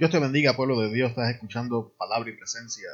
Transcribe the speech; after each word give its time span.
Dios 0.00 0.12
te 0.12 0.18
bendiga, 0.18 0.56
pueblo 0.56 0.80
de 0.80 0.90
Dios. 0.90 1.10
Estás 1.10 1.28
escuchando 1.28 1.92
Palabra 1.98 2.30
y 2.30 2.32
Presencia 2.34 2.88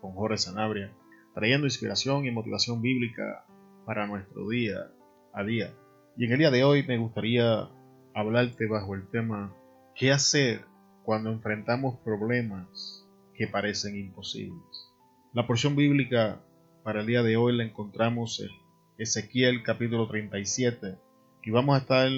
con 0.00 0.10
Jorge 0.14 0.38
Sanabria, 0.38 0.92
trayendo 1.32 1.68
inspiración 1.68 2.26
y 2.26 2.32
motivación 2.32 2.82
bíblica 2.82 3.46
para 3.86 4.08
nuestro 4.08 4.48
día 4.48 4.90
a 5.32 5.44
día. 5.44 5.72
Y 6.16 6.24
en 6.24 6.32
el 6.32 6.38
día 6.38 6.50
de 6.50 6.64
hoy 6.64 6.82
me 6.82 6.98
gustaría 6.98 7.68
hablarte 8.12 8.66
bajo 8.66 8.96
el 8.96 9.06
tema 9.08 9.54
¿Qué 9.94 10.10
hacer 10.10 10.64
cuando 11.04 11.30
enfrentamos 11.30 12.00
problemas 12.00 13.06
que 13.34 13.46
parecen 13.46 13.96
imposibles? 13.96 14.90
La 15.34 15.46
porción 15.46 15.76
bíblica 15.76 16.42
para 16.82 17.02
el 17.02 17.06
día 17.06 17.22
de 17.22 17.36
hoy 17.36 17.56
la 17.56 17.62
encontramos 17.62 18.40
en 18.40 18.50
Ezequiel 18.98 19.62
capítulo 19.62 20.08
37 20.08 20.98
y 21.44 21.50
vamos 21.52 21.76
a 21.76 21.82
estar 21.82 22.10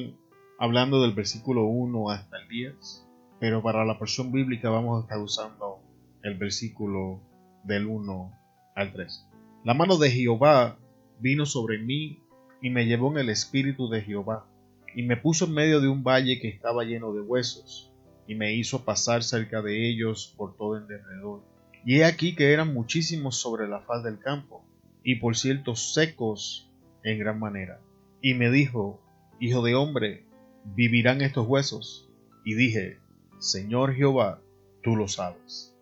hablando 0.59 1.02
del 1.02 1.12
versículo 1.12 1.65
1 1.65 2.09
hasta 2.09 2.38
el 2.38 2.48
10 2.48 3.09
pero 3.41 3.62
para 3.62 3.87
la 3.87 3.99
porción 3.99 4.30
bíblica 4.30 4.69
vamos 4.69 4.99
a 4.99 5.03
estar 5.03 5.19
usando 5.19 5.81
el 6.23 6.37
versículo 6.37 7.23
del 7.65 7.87
1 7.87 8.33
al 8.77 8.93
3. 8.93 9.27
La 9.65 9.75
mano 9.75 9.97
de 9.97 10.11
Jehová 10.11 10.79
vino 11.19 11.47
sobre 11.47 11.79
mí 11.79 12.23
y 12.61 12.69
me 12.71 12.84
llevó 12.87 13.11
en 13.12 13.19
el 13.19 13.31
espíritu 13.31 13.89
de 13.89 14.03
Jehová, 14.03 14.47
y 14.95 15.03
me 15.03 15.17
puso 15.17 15.47
en 15.47 15.55
medio 15.55 15.81
de 15.81 15.89
un 15.89 16.03
valle 16.03 16.41
que 16.41 16.48
estaba 16.48 16.84
lleno 16.84 17.12
de 17.15 17.23
huesos, 17.23 17.91
y 18.27 18.34
me 18.34 18.55
hizo 18.55 18.84
pasar 18.84 19.23
cerca 19.23 19.62
de 19.62 19.89
ellos 19.89 20.34
por 20.37 20.57
todo 20.57 20.77
el 20.77 20.87
derredor. 20.87 21.43
Y 21.87 21.97
he 21.97 22.05
aquí 22.05 22.34
que 22.34 22.53
eran 22.53 22.75
muchísimos 22.75 23.37
sobre 23.37 23.67
la 23.69 23.81
faz 23.81 24.05
del 24.05 24.19
campo, 24.19 24.62
y 25.03 25.17
por 25.17 25.37
cierto 25.37 25.75
secos 25.77 26.70
en 27.03 27.19
gran 27.19 27.39
manera. 27.39 27.81
Y 28.20 28.34
me 28.34 28.51
dijo, 28.51 29.01
Hijo 29.41 29.62
de 29.62 29.75
hombre, 29.75 30.27
¿vivirán 30.65 31.23
estos 31.23 31.47
huesos? 31.47 32.11
Y 32.45 32.55
dije, 32.55 32.98
Señor 33.41 33.94
Jehová, 33.94 34.42
tú 34.83 34.96
lo 34.96 35.08
sabes. 35.08 35.74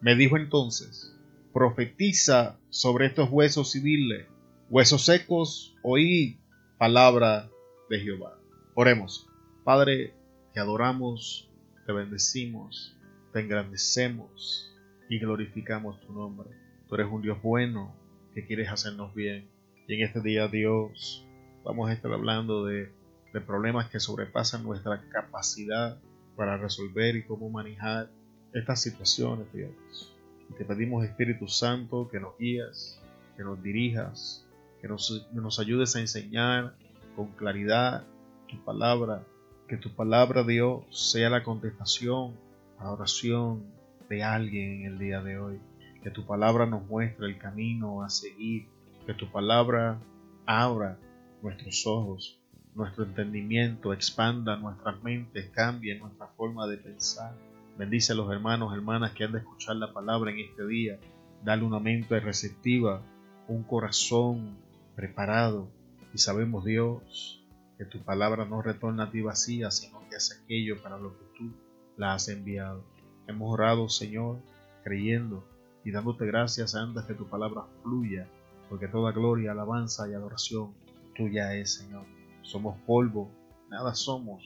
Me 0.00 0.14
dijo 0.14 0.36
entonces, 0.36 1.12
profetiza 1.52 2.60
sobre 2.70 3.06
estos 3.06 3.28
huesos 3.30 3.74
y 3.74 3.80
dile, 3.80 4.28
huesos 4.68 5.06
secos, 5.06 5.76
oí 5.82 6.38
palabra 6.78 7.50
de 7.88 7.98
Jehová. 7.98 8.38
Oremos. 8.74 9.28
Padre, 9.64 10.14
te 10.54 10.60
adoramos, 10.60 11.50
te 11.84 11.92
bendecimos, 11.92 12.96
te 13.32 13.40
engrandecemos 13.40 14.72
y 15.08 15.18
glorificamos 15.18 16.00
tu 16.02 16.12
nombre. 16.12 16.48
Tú 16.88 16.94
eres 16.94 17.08
un 17.10 17.22
Dios 17.22 17.42
bueno 17.42 17.92
que 18.34 18.46
quieres 18.46 18.68
hacernos 18.68 19.12
bien. 19.16 19.50
Y 19.88 19.94
en 19.94 20.02
este 20.02 20.20
día, 20.20 20.46
Dios, 20.46 21.26
vamos 21.64 21.90
a 21.90 21.92
estar 21.92 22.12
hablando 22.12 22.64
de, 22.64 22.92
de 23.32 23.40
problemas 23.40 23.90
que 23.90 23.98
sobrepasan 23.98 24.62
nuestra 24.62 25.02
capacidad 25.10 26.00
para 26.36 26.56
resolver 26.56 27.16
y 27.16 27.24
cómo 27.24 27.50
manejar 27.50 28.10
estas 28.52 28.80
situaciones, 28.82 29.46
Dios. 29.52 30.16
Te 30.56 30.64
pedimos, 30.64 31.04
Espíritu 31.04 31.46
Santo, 31.46 32.08
que 32.10 32.18
nos 32.18 32.36
guías, 32.38 33.00
que 33.36 33.44
nos 33.44 33.62
dirijas, 33.62 34.46
que 34.80 34.88
nos, 34.88 35.28
nos 35.32 35.60
ayudes 35.60 35.94
a 35.94 36.00
enseñar 36.00 36.74
con 37.14 37.28
claridad 37.32 38.04
tu 38.48 38.62
palabra, 38.64 39.24
que 39.68 39.76
tu 39.76 39.94
palabra, 39.94 40.42
Dios, 40.42 40.84
sea 40.90 41.30
la 41.30 41.44
contestación 41.44 42.34
a 42.78 42.84
la 42.84 42.92
oración 42.92 43.62
de 44.08 44.24
alguien 44.24 44.80
en 44.80 44.86
el 44.86 44.98
día 44.98 45.22
de 45.22 45.38
hoy. 45.38 45.60
Que 46.02 46.10
tu 46.10 46.26
palabra 46.26 46.66
nos 46.66 46.84
muestre 46.86 47.26
el 47.26 47.38
camino 47.38 48.02
a 48.02 48.10
seguir. 48.10 48.66
Que 49.06 49.14
tu 49.14 49.30
palabra 49.30 50.00
abra 50.46 50.98
nuestros 51.42 51.86
ojos 51.86 52.39
nuestro 52.74 53.04
entendimiento, 53.04 53.92
expanda 53.92 54.56
nuestras 54.56 55.02
mentes, 55.02 55.50
cambie 55.50 55.98
nuestra 55.98 56.26
forma 56.28 56.66
de 56.66 56.76
pensar. 56.76 57.34
Bendice 57.76 58.12
a 58.12 58.16
los 58.16 58.30
hermanos, 58.30 58.74
hermanas 58.74 59.12
que 59.12 59.24
han 59.24 59.32
de 59.32 59.38
escuchar 59.38 59.76
la 59.76 59.92
palabra 59.92 60.30
en 60.30 60.38
este 60.38 60.66
día. 60.66 60.98
Dale 61.44 61.64
una 61.64 61.80
mente 61.80 62.20
receptiva, 62.20 63.02
un 63.48 63.62
corazón 63.62 64.56
preparado. 64.94 65.68
Y 66.12 66.18
sabemos, 66.18 66.64
Dios, 66.64 67.42
que 67.78 67.84
tu 67.84 68.00
palabra 68.00 68.44
no 68.44 68.62
retorna 68.62 69.04
a 69.04 69.10
ti 69.10 69.20
vacía, 69.20 69.70
sino 69.70 70.00
que 70.08 70.16
hace 70.16 70.34
aquello 70.42 70.82
para 70.82 70.98
lo 70.98 71.16
que 71.16 71.24
tú 71.38 71.50
la 71.96 72.14
has 72.14 72.28
enviado. 72.28 72.84
Hemos 73.26 73.52
orado, 73.52 73.88
Señor, 73.88 74.38
creyendo 74.84 75.44
y 75.84 75.90
dándote 75.90 76.26
gracias 76.26 76.74
antes 76.74 77.04
que 77.04 77.14
tu 77.14 77.26
palabra 77.26 77.64
fluya, 77.82 78.26
porque 78.68 78.88
toda 78.88 79.12
gloria, 79.12 79.52
alabanza 79.52 80.08
y 80.08 80.14
adoración 80.14 80.74
tuya 81.14 81.54
es, 81.54 81.74
Señor. 81.74 82.19
Somos 82.42 82.78
polvo, 82.86 83.30
nada 83.68 83.94
somos, 83.94 84.42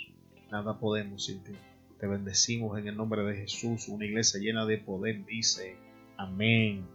nada 0.50 0.78
podemos 0.78 1.24
sin 1.24 1.42
ti. 1.42 1.52
Te 1.98 2.06
bendecimos 2.06 2.78
en 2.78 2.88
el 2.88 2.96
nombre 2.96 3.22
de 3.22 3.36
Jesús, 3.36 3.88
una 3.88 4.04
iglesia 4.04 4.40
llena 4.40 4.66
de 4.66 4.78
poder, 4.78 5.24
dice, 5.24 5.76
amén. 6.16 6.86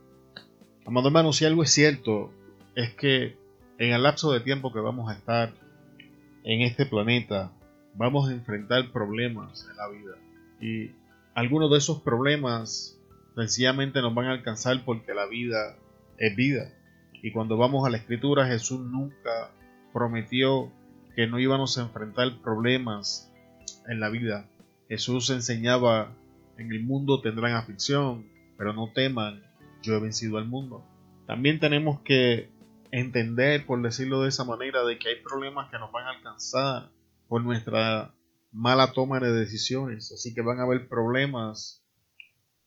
Amado 0.85 1.07
hermano, 1.07 1.33
si 1.33 1.45
algo 1.45 1.63
es 1.63 1.71
cierto, 1.71 2.31
es 2.75 2.93
que 2.93 3.37
en 3.77 3.93
el 3.93 4.03
lapso 4.03 4.31
de 4.31 4.41
tiempo 4.41 4.73
que 4.73 4.79
vamos 4.79 5.09
a 5.09 5.15
estar 5.15 5.53
en 6.43 6.61
este 6.61 6.85
planeta, 6.85 7.51
vamos 7.95 8.29
a 8.29 8.33
enfrentar 8.33 8.91
problemas 8.91 9.67
en 9.69 9.77
la 9.77 9.87
vida. 9.89 10.15
Y 10.61 10.91
algunos 11.33 11.71
de 11.71 11.77
esos 11.77 12.01
problemas 12.01 12.99
sencillamente 13.35 14.01
nos 14.01 14.13
van 14.13 14.27
a 14.27 14.31
alcanzar 14.31 14.83
porque 14.83 15.13
la 15.13 15.25
vida 15.27 15.77
es 16.17 16.35
vida. 16.35 16.73
Y 17.21 17.31
cuando 17.31 17.57
vamos 17.57 17.85
a 17.85 17.89
la 17.89 17.97
escritura, 17.97 18.47
Jesús 18.47 18.79
nunca 18.81 19.51
prometió 19.93 20.71
que 21.19 21.27
no 21.27 21.37
íbamos 21.37 21.77
a 21.77 21.81
enfrentar 21.81 22.39
problemas 22.41 23.29
en 23.89 23.99
la 23.99 24.07
vida. 24.07 24.49
Jesús 24.87 25.29
enseñaba, 25.31 26.15
en 26.57 26.71
el 26.71 26.81
mundo 26.81 27.19
tendrán 27.19 27.55
aflicción, 27.55 28.25
pero 28.57 28.71
no 28.71 28.93
teman, 28.93 29.43
yo 29.81 29.95
he 29.95 29.99
vencido 29.99 30.37
al 30.37 30.45
mundo. 30.45 30.81
También 31.27 31.59
tenemos 31.59 31.99
que 32.03 32.49
entender, 32.91 33.65
por 33.65 33.81
decirlo 33.81 34.21
de 34.21 34.29
esa 34.29 34.45
manera, 34.45 34.85
de 34.85 34.97
que 34.97 35.09
hay 35.09 35.15
problemas 35.21 35.69
que 35.69 35.77
nos 35.77 35.91
van 35.91 36.05
a 36.05 36.11
alcanzar 36.11 36.89
por 37.27 37.43
nuestra 37.43 38.15
mala 38.53 38.93
toma 38.93 39.19
de 39.19 39.33
decisiones. 39.33 40.13
Así 40.13 40.33
que 40.33 40.41
van 40.41 40.61
a 40.61 40.63
haber 40.63 40.87
problemas 40.87 41.85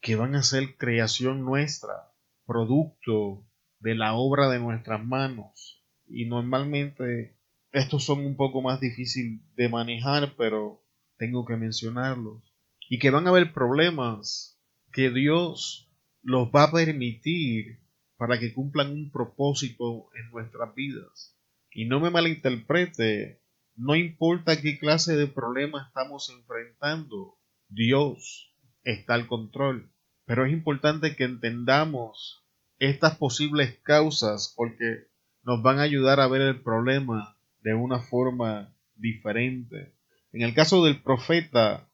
que 0.03 0.15
van 0.15 0.35
a 0.35 0.43
ser 0.43 0.77
creación 0.77 1.43
nuestra, 1.43 2.13
producto 2.45 3.47
de 3.79 3.95
la 3.95 4.13
obra 4.13 4.51
de 4.51 4.59
nuestras 4.59 5.03
manos. 5.03 5.83
Y 6.07 6.27
normalmente 6.27 7.39
estos 7.73 8.05
son 8.05 8.25
un 8.27 8.37
poco 8.37 8.61
más 8.61 8.81
difíciles 8.81 9.41
de 9.57 9.69
manejar, 9.69 10.35
pero 10.37 10.85
tengo 11.17 11.45
que 11.47 11.57
mencionarlos. 11.57 12.43
Y 12.89 12.99
que 12.99 13.11
van 13.11 13.27
a 13.27 13.31
haber 13.31 13.53
problemas 13.53 14.61
que 14.93 15.11
Dios 15.11 15.91
los 16.23 16.49
va 16.49 16.65
a 16.65 16.73
permitir 16.73 17.81
para 18.17 18.39
que 18.39 18.53
cumplan 18.53 18.93
un 18.93 19.11
propósito 19.11 20.11
en 20.15 20.31
nuestras 20.31 20.75
vidas. 20.75 21.37
Y 21.71 21.87
no 21.87 21.99
me 21.99 22.11
malinterprete, 22.11 23.43
no 23.75 23.97
importa 23.97 24.61
qué 24.61 24.79
clase 24.79 25.17
de 25.17 25.27
problema 25.27 25.87
estamos 25.87 26.29
enfrentando, 26.29 27.39
Dios 27.69 28.55
está 28.85 29.15
al 29.15 29.27
control. 29.27 29.91
Pero 30.27 30.45
es 30.45 30.53
importante 30.53 31.17
que 31.17 31.25
entendamos 31.25 32.45
estas 32.79 33.17
posibles 33.17 33.79
causas 33.83 34.53
porque 34.57 35.07
nos 35.43 35.63
van 35.63 35.79
a 35.79 35.83
ayudar 35.83 36.21
a 36.21 36.29
ver 36.29 36.43
el 36.43 36.63
problema 36.63 37.37
de 37.63 37.75
una 37.75 38.01
forma 38.01 38.75
diferente. 38.95 39.95
En 40.33 40.43
el 40.43 40.55
caso 40.55 40.85
del 40.85 41.03
profeta, 41.03 41.89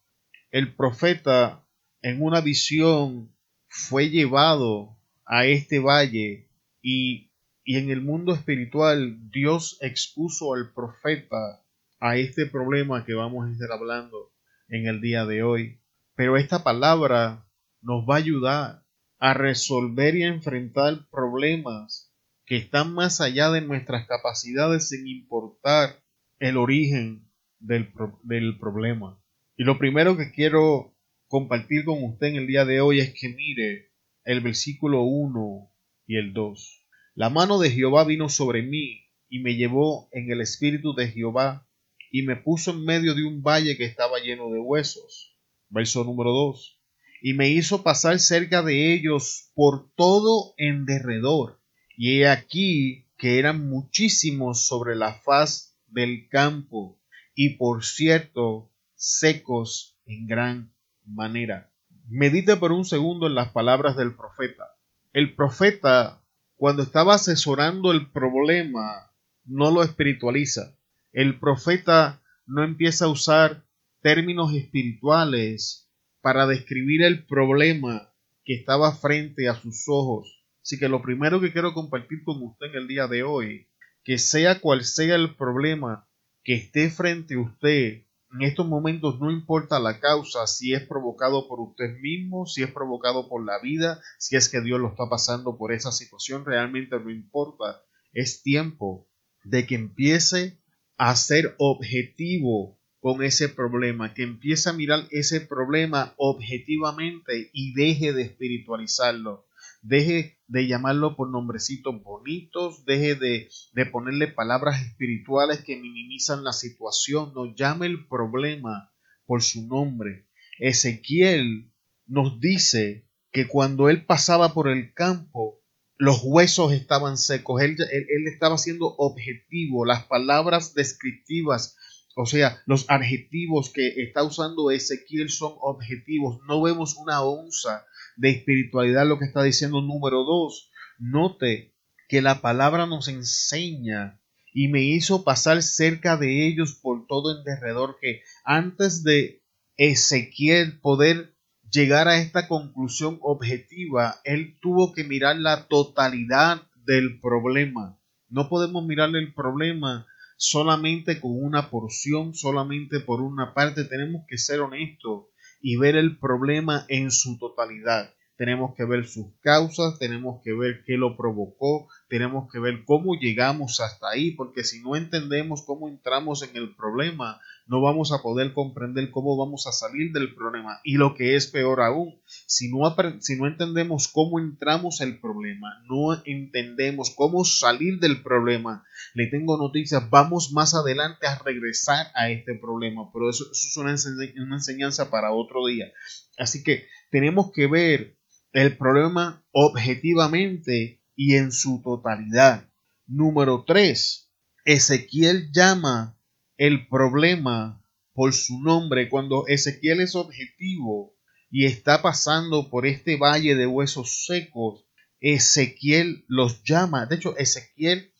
el 0.50 0.74
profeta 0.74 1.64
en 2.02 2.22
una 2.22 2.40
visión 2.40 3.34
fue 3.68 4.10
llevado 4.10 4.98
a 5.26 5.44
este 5.46 5.78
valle 5.78 6.48
y, 6.80 7.30
y 7.64 7.76
en 7.76 7.90
el 7.90 8.00
mundo 8.00 8.34
espiritual 8.34 9.30
Dios 9.30 9.78
expuso 9.80 10.54
al 10.54 10.72
profeta 10.72 11.62
a 12.00 12.16
este 12.16 12.46
problema 12.46 13.04
que 13.04 13.14
vamos 13.14 13.47
a 13.47 13.53
estar 13.53 13.72
hablando 13.72 14.32
en 14.68 14.86
el 14.86 15.00
día 15.00 15.26
de 15.26 15.42
hoy. 15.42 15.80
Pero 16.14 16.36
esta 16.36 16.62
palabra 16.62 17.47
nos 17.82 18.09
va 18.09 18.14
a 18.14 18.18
ayudar 18.18 18.84
a 19.18 19.34
resolver 19.34 20.16
y 20.16 20.22
a 20.22 20.28
enfrentar 20.28 21.09
problemas 21.10 22.08
que 22.48 22.56
están 22.56 22.95
más 22.95 23.21
allá 23.21 23.50
de 23.50 23.60
nuestras 23.60 24.06
capacidades 24.06 24.89
sin 24.89 25.06
importar 25.06 26.03
el 26.39 26.56
origen 26.56 27.30
del, 27.59 27.92
del, 28.22 28.59
problema. 28.59 29.22
Y 29.59 29.65
lo 29.65 29.78
primero 29.78 30.16
que 30.16 30.30
quiero 30.30 30.97
compartir 31.27 31.84
con 31.84 32.03
usted 32.03 32.28
en 32.28 32.36
el 32.36 32.47
día 32.47 32.65
de 32.65 32.80
hoy 32.80 33.00
es 33.00 33.12
que 33.12 33.28
mire 33.28 33.91
el 34.24 34.41
versículo 34.41 35.03
1 35.03 35.71
y 36.06 36.16
el 36.16 36.33
2. 36.33 36.86
La 37.15 37.28
mano 37.28 37.59
de 37.59 37.71
Jehová 37.71 38.04
vino 38.04 38.30
sobre 38.30 38.62
mí 38.62 39.03
y 39.28 39.41
me 39.41 39.56
llevó 39.56 40.09
en 40.12 40.30
el 40.30 40.41
espíritu 40.41 40.95
de 40.95 41.09
Jehová 41.09 41.68
y 42.10 42.22
me 42.22 42.36
puso 42.36 42.71
en 42.71 42.83
medio 42.83 43.15
de 43.15 43.27
un 43.27 43.42
valle 43.42 43.77
que 43.77 43.84
estaba 43.84 44.21
lleno 44.21 44.50
de 44.50 44.59
huesos. 44.59 45.36
Verso 45.68 46.03
número 46.03 46.30
2. 46.30 46.80
Y 47.21 47.34
me 47.34 47.50
hizo 47.50 47.83
pasar 47.83 48.18
cerca 48.18 48.62
de 48.62 48.95
ellos 48.95 49.50
por 49.54 49.92
todo 49.97 50.54
en 50.56 50.86
derredor 50.86 51.58
y 51.98 52.21
he 52.21 52.28
aquí 52.28 53.09
que 53.16 53.41
eran 53.41 53.68
muchísimos 53.68 54.68
sobre 54.68 54.95
la 54.95 55.15
faz 55.15 55.77
del 55.89 56.28
campo, 56.28 57.03
y 57.34 57.56
por 57.56 57.84
cierto, 57.84 58.71
secos 58.95 59.98
en 60.06 60.28
gran 60.28 60.72
manera. 61.04 61.72
medite 62.09 62.56
por 62.56 62.71
un 62.71 62.84
segundo 62.84 63.27
en 63.27 63.34
las 63.34 63.50
palabras 63.50 63.97
del 63.97 64.15
profeta. 64.15 64.65
El 65.12 65.34
profeta, 65.34 66.22
cuando 66.54 66.84
estaba 66.84 67.16
asesorando 67.16 67.91
el 67.91 68.10
problema, 68.12 69.10
no 69.45 69.72
lo 69.72 69.83
espiritualiza. 69.83 70.78
El 71.12 71.41
profeta 71.41 72.22
no 72.47 72.62
empieza 72.62 73.06
a 73.06 73.09
usar 73.09 73.65
términos 74.03 74.54
espirituales 74.54 75.91
para 76.21 76.47
describir 76.47 77.03
el 77.03 77.27
problema 77.27 78.15
que 78.45 78.54
estaba 78.54 78.95
frente 78.95 79.48
a 79.48 79.56
sus 79.56 79.84
ojos. 79.89 80.37
Así 80.63 80.78
que 80.78 80.89
lo 80.89 81.03
primero 81.03 81.41
que 81.41 81.53
quiero 81.53 81.72
compartir 81.75 82.22
con 82.25 82.43
usted 82.43 82.66
en 82.66 82.75
el 82.77 82.89
día 82.89 83.07
de 83.07 83.22
hoy, 83.22 83.69
que 84.05 84.19
sea 84.19 84.60
cual 84.60 84.84
sea 84.84 85.15
el 85.15 85.37
problema 85.37 86.09
que 86.43 86.55
esté 86.55 86.91
frente 86.91 87.34
a 87.34 87.41
usted, 87.41 88.05
en 88.33 88.43
estos 88.43 88.66
momentos 88.66 89.19
no 89.21 89.31
importa 89.31 89.78
la 89.81 90.01
causa, 90.01 90.47
si 90.47 90.75
es 90.75 90.87
provocado 90.87 91.49
por 91.49 91.60
usted 91.60 91.99
mismo, 92.01 92.47
si 92.47 92.63
es 92.63 92.71
provocado 92.71 93.28
por 93.28 93.45
la 93.45 93.59
vida, 93.60 94.01
si 94.19 94.37
es 94.37 94.49
que 94.49 94.60
Dios 94.60 94.78
lo 94.81 94.89
está 94.89 95.09
pasando 95.09 95.57
por 95.57 95.72
esa 95.72 95.93
situación, 95.93 96.45
realmente 96.45 96.99
no 97.01 97.10
importa. 97.10 97.83
Es 98.13 98.43
tiempo 98.43 99.09
de 99.45 99.66
que 99.66 99.77
empiece 99.77 100.59
a 100.99 101.15
ser 101.16 101.55
objetivo 101.59 102.78
con 103.01 103.22
ese 103.22 103.49
problema, 103.49 104.13
que 104.13 104.25
empiece 104.25 104.69
a 104.69 104.72
mirar 104.72 105.07
ese 105.10 105.41
problema 105.41 106.15
objetivamente 106.16 107.51
y 107.53 107.72
deje 107.72 108.13
de 108.13 108.22
espiritualizarlo, 108.22 109.47
deje 109.83 110.37
de 110.48 110.66
llamarlo 110.66 111.15
por 111.15 111.30
nombrecitos 111.30 112.03
bonitos, 112.03 112.84
deje 112.84 113.15
de, 113.15 113.48
de 113.72 113.86
ponerle 113.86 114.28
palabras 114.28 114.83
espirituales 114.83 115.62
que 115.62 115.77
minimizan 115.77 116.42
la 116.42 116.53
situación, 116.53 117.33
no 117.34 117.54
llame 117.54 117.86
el 117.86 118.09
problema 118.09 118.92
por 119.27 119.42
su 119.42 119.66
nombre. 119.66 120.27
Ezequiel 120.59 121.71
nos 122.06 122.41
dice 122.41 123.06
que 123.30 123.47
cuando 123.47 123.91
él 123.91 124.06
pasaba 124.06 124.54
por 124.54 124.68
el 124.68 124.95
campo, 124.95 125.60
los 125.98 126.21
huesos 126.24 126.72
estaban 126.72 127.18
secos, 127.18 127.60
él, 127.60 127.77
él, 127.92 128.27
estaba 128.33 128.56
siendo 128.56 128.86
objetivo, 128.97 129.84
las 129.84 130.04
palabras 130.04 130.72
descriptivas 130.74 131.77
o 132.21 132.27
sea, 132.27 132.60
los 132.66 132.84
adjetivos 132.89 133.71
que 133.71 134.03
está 134.03 134.24
usando 134.24 134.72
Ezequiel 134.72 135.30
son 135.30 135.53
objetivos. 135.60 136.41
No 136.48 136.60
vemos 136.60 136.97
una 136.97 137.22
onza 137.22 137.86
de 138.18 138.30
espiritualidad 138.30 139.06
lo 139.06 139.18
que 139.18 139.24
está 139.24 139.42
diciendo 139.42 139.80
número 139.80 140.24
dos. 140.24 140.70
Note 140.98 141.72
que 142.09 142.20
la 142.20 142.41
palabra 142.41 142.86
nos 142.86 143.09
enseña 143.09 144.20
y 144.53 144.68
me 144.68 144.82
hizo 144.82 145.24
pasar 145.24 145.62
cerca 145.62 146.16
de 146.16 146.47
ellos 146.47 146.74
por 146.82 147.06
todo 147.06 147.36
en 147.36 147.44
derredor 147.44 147.97
que 148.00 148.22
antes 148.44 149.04
de 149.04 149.42
Ezequiel 149.76 150.80
poder 150.80 151.34
llegar 151.70 152.09
a 152.09 152.18
esta 152.18 152.48
conclusión 152.48 153.18
objetiva, 153.20 154.16
él 154.24 154.59
tuvo 154.60 154.92
que 154.92 155.04
mirar 155.04 155.36
la 155.36 155.68
totalidad 155.68 156.62
del 156.74 157.21
problema. 157.21 158.00
No 158.28 158.48
podemos 158.48 158.84
mirarle 158.84 159.21
el 159.21 159.32
problema 159.32 160.06
solamente 160.36 161.21
con 161.21 161.32
una 161.32 161.71
porción, 161.71 162.34
solamente 162.34 163.00
por 163.00 163.21
una 163.21 163.54
parte. 163.54 163.84
Tenemos 163.84 164.24
que 164.26 164.38
ser 164.38 164.60
honestos 164.60 165.26
y 165.60 165.77
ver 165.77 165.97
el 165.97 166.19
problema 166.19 166.84
en 166.89 167.10
su 167.10 167.39
totalidad 167.39 168.15
tenemos 168.38 168.76
que 168.76 168.84
ver 168.84 169.04
sus 169.08 169.26
causas, 169.40 169.98
tenemos 169.98 170.40
que 170.44 170.52
ver 170.52 170.84
qué 170.86 170.96
lo 170.96 171.16
provocó, 171.16 171.88
tenemos 172.08 172.48
que 172.52 172.60
ver 172.60 172.84
cómo 172.84 173.16
llegamos 173.16 173.80
hasta 173.80 174.10
ahí, 174.10 174.30
porque 174.30 174.62
si 174.62 174.80
no 174.80 174.94
entendemos 174.94 175.64
cómo 175.66 175.88
entramos 175.88 176.44
en 176.44 176.56
el 176.56 176.76
problema, 176.76 177.40
no 177.66 177.82
vamos 177.82 178.12
a 178.12 178.22
poder 178.22 178.52
comprender 178.54 179.10
cómo 179.10 179.36
vamos 179.36 179.66
a 179.66 179.72
salir 179.72 180.12
del 180.12 180.36
problema. 180.36 180.78
Y 180.84 180.98
lo 180.98 181.16
que 181.16 181.34
es 181.34 181.48
peor 181.48 181.82
aún, 181.82 182.22
si 182.46 182.70
no, 182.70 182.94
si 183.18 183.36
no 183.36 183.48
entendemos 183.48 184.06
cómo 184.06 184.38
entramos 184.38 185.00
el 185.00 185.18
problema, 185.18 185.82
no 185.88 186.22
entendemos 186.24 187.10
cómo 187.10 187.44
salir 187.44 187.98
del 187.98 188.22
problema, 188.22 188.84
le 189.14 189.26
tengo 189.26 189.58
noticias, 189.58 190.08
vamos 190.10 190.52
más 190.52 190.76
adelante 190.76 191.26
a 191.26 191.38
regresar 191.40 192.06
a 192.14 192.30
este 192.30 192.54
problema, 192.54 193.10
pero 193.12 193.30
eso, 193.30 193.46
es 193.50 193.76
una 193.76 194.54
enseñanza 194.54 195.10
para 195.10 195.32
otro 195.32 195.66
día. 195.66 195.92
Así 196.38 196.62
que 196.62 196.86
tenemos 197.10 197.50
que 197.52 197.66
ver 197.66 198.17
el 198.53 198.77
problema 198.77 199.45
objetivamente 199.53 201.03
y 201.15 201.34
en 201.34 201.53
su 201.53 201.83
totalidad. 201.83 202.68
Número 203.06 203.65
3. 203.66 204.30
Ezequiel 204.65 205.50
llama 205.53 206.18
el 206.56 206.89
problema 206.89 207.83
por 208.12 208.33
su 208.33 208.60
nombre. 208.60 209.09
Cuando 209.09 209.47
Ezequiel 209.47 210.00
es 210.00 210.15
objetivo 210.15 211.15
y 211.50 211.66
está 211.66 212.03
pasando 212.03 212.68
por 212.68 212.86
este 212.86 213.16
valle 213.16 213.54
de 213.54 213.66
huesos 213.66 214.27
secos, 214.27 214.84
Ezequiel 215.21 216.24
los 216.28 216.62
llama. 216.65 217.06
De 217.06 217.16
hecho, 217.16 217.36
Ezequiel 217.36 218.12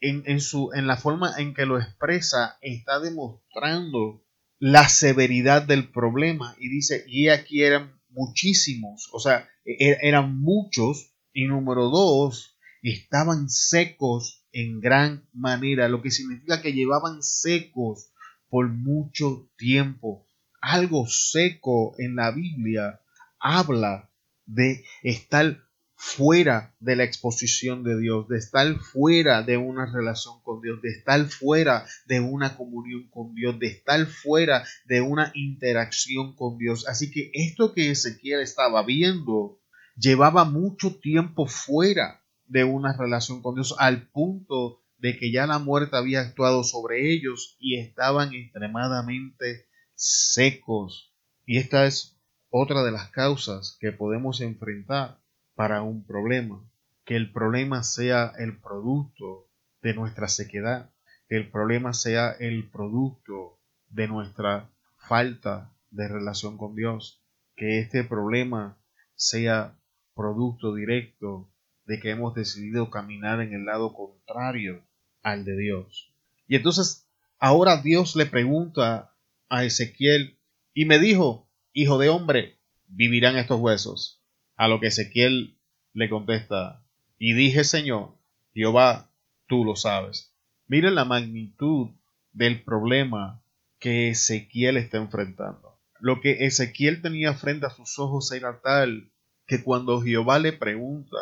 en, 0.00 0.22
en, 0.26 0.40
su, 0.40 0.70
en 0.74 0.86
la 0.86 0.96
forma 0.96 1.34
en 1.38 1.54
que 1.54 1.66
lo 1.66 1.78
expresa 1.78 2.58
está 2.60 3.00
demostrando 3.00 4.24
la 4.58 4.88
severidad 4.88 5.62
del 5.62 5.90
problema 5.90 6.56
y 6.58 6.68
dice, 6.68 7.04
y 7.06 7.28
aquí 7.28 7.62
eran 7.62 7.97
muchísimos, 8.18 9.08
o 9.12 9.20
sea, 9.20 9.48
e-, 9.64 9.76
e-, 9.78 9.98
eran 10.02 10.40
muchos, 10.40 11.14
y 11.32 11.46
número 11.46 11.88
dos, 11.88 12.58
estaban 12.82 13.48
secos 13.48 14.44
en 14.52 14.80
gran 14.80 15.28
manera, 15.32 15.88
lo 15.88 16.02
que 16.02 16.10
significa 16.10 16.60
que 16.60 16.72
llevaban 16.72 17.22
secos 17.22 18.10
por 18.48 18.68
mucho 18.68 19.48
tiempo. 19.56 20.26
Algo 20.60 21.06
seco 21.06 21.94
en 21.98 22.16
la 22.16 22.32
Biblia 22.32 23.00
habla 23.38 24.10
de 24.46 24.84
estar 25.02 25.67
fuera 26.00 26.76
de 26.78 26.94
la 26.94 27.02
exposición 27.02 27.82
de 27.82 27.98
Dios, 27.98 28.28
de 28.28 28.38
estar 28.38 28.72
fuera 28.76 29.42
de 29.42 29.56
una 29.56 29.84
relación 29.92 30.40
con 30.44 30.62
Dios, 30.62 30.80
de 30.80 30.90
estar 30.90 31.26
fuera 31.26 31.86
de 32.06 32.20
una 32.20 32.56
comunión 32.56 33.08
con 33.10 33.34
Dios, 33.34 33.58
de 33.58 33.66
estar 33.66 34.06
fuera 34.06 34.64
de 34.84 35.00
una 35.00 35.32
interacción 35.34 36.36
con 36.36 36.56
Dios. 36.56 36.86
Así 36.86 37.10
que 37.10 37.32
esto 37.34 37.74
que 37.74 37.90
Ezequiel 37.90 38.40
estaba 38.40 38.84
viendo 38.84 39.60
llevaba 39.96 40.44
mucho 40.44 41.00
tiempo 41.00 41.46
fuera 41.46 42.22
de 42.46 42.62
una 42.62 42.96
relación 42.96 43.42
con 43.42 43.56
Dios 43.56 43.74
al 43.76 44.08
punto 44.08 44.84
de 44.98 45.18
que 45.18 45.32
ya 45.32 45.48
la 45.48 45.58
muerte 45.58 45.96
había 45.96 46.20
actuado 46.20 46.62
sobre 46.62 47.12
ellos 47.12 47.56
y 47.58 47.76
estaban 47.76 48.32
extremadamente 48.34 49.66
secos. 49.96 51.12
Y 51.44 51.58
esta 51.58 51.86
es 51.86 52.16
otra 52.50 52.84
de 52.84 52.92
las 52.92 53.10
causas 53.10 53.76
que 53.80 53.90
podemos 53.90 54.40
enfrentar 54.40 55.17
para 55.58 55.82
un 55.82 56.06
problema, 56.06 56.64
que 57.04 57.16
el 57.16 57.32
problema 57.32 57.82
sea 57.82 58.32
el 58.38 58.60
producto 58.60 59.48
de 59.82 59.92
nuestra 59.92 60.28
sequedad, 60.28 60.92
que 61.28 61.34
el 61.36 61.50
problema 61.50 61.94
sea 61.94 62.30
el 62.30 62.70
producto 62.70 63.58
de 63.88 64.06
nuestra 64.06 64.70
falta 64.98 65.74
de 65.90 66.06
relación 66.06 66.58
con 66.58 66.76
Dios, 66.76 67.24
que 67.56 67.80
este 67.80 68.04
problema 68.04 68.78
sea 69.16 69.76
producto 70.14 70.76
directo 70.76 71.52
de 71.86 71.98
que 71.98 72.10
hemos 72.10 72.34
decidido 72.34 72.88
caminar 72.88 73.40
en 73.40 73.52
el 73.52 73.64
lado 73.64 73.94
contrario 73.94 74.86
al 75.22 75.44
de 75.44 75.56
Dios. 75.56 76.14
Y 76.46 76.54
entonces 76.54 77.10
ahora 77.40 77.82
Dios 77.82 78.14
le 78.14 78.26
pregunta 78.26 79.12
a 79.48 79.64
Ezequiel 79.64 80.38
y 80.72 80.84
me 80.84 81.00
dijo, 81.00 81.50
hijo 81.72 81.98
de 81.98 82.10
hombre, 82.10 82.60
vivirán 82.86 83.36
estos 83.36 83.58
huesos. 83.58 84.17
A 84.58 84.68
lo 84.68 84.80
que 84.80 84.88
Ezequiel 84.88 85.56
le 85.94 86.10
contesta, 86.10 86.84
y 87.18 87.32
dije, 87.32 87.64
Señor, 87.64 88.14
Jehová, 88.52 89.10
tú 89.46 89.64
lo 89.64 89.76
sabes. 89.76 90.34
Miren 90.66 90.94
la 90.94 91.04
magnitud 91.04 91.90
del 92.32 92.62
problema 92.62 93.42
que 93.78 94.10
Ezequiel 94.10 94.76
está 94.76 94.98
enfrentando. 94.98 95.78
Lo 96.00 96.20
que 96.20 96.44
Ezequiel 96.44 97.02
tenía 97.02 97.34
frente 97.34 97.66
a 97.66 97.70
sus 97.70 97.98
ojos 97.98 98.30
era 98.32 98.60
tal 98.60 99.10
que 99.46 99.62
cuando 99.62 100.02
Jehová 100.02 100.38
le 100.38 100.52
pregunta, 100.52 101.16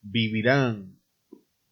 ¿vivirán? 0.00 1.00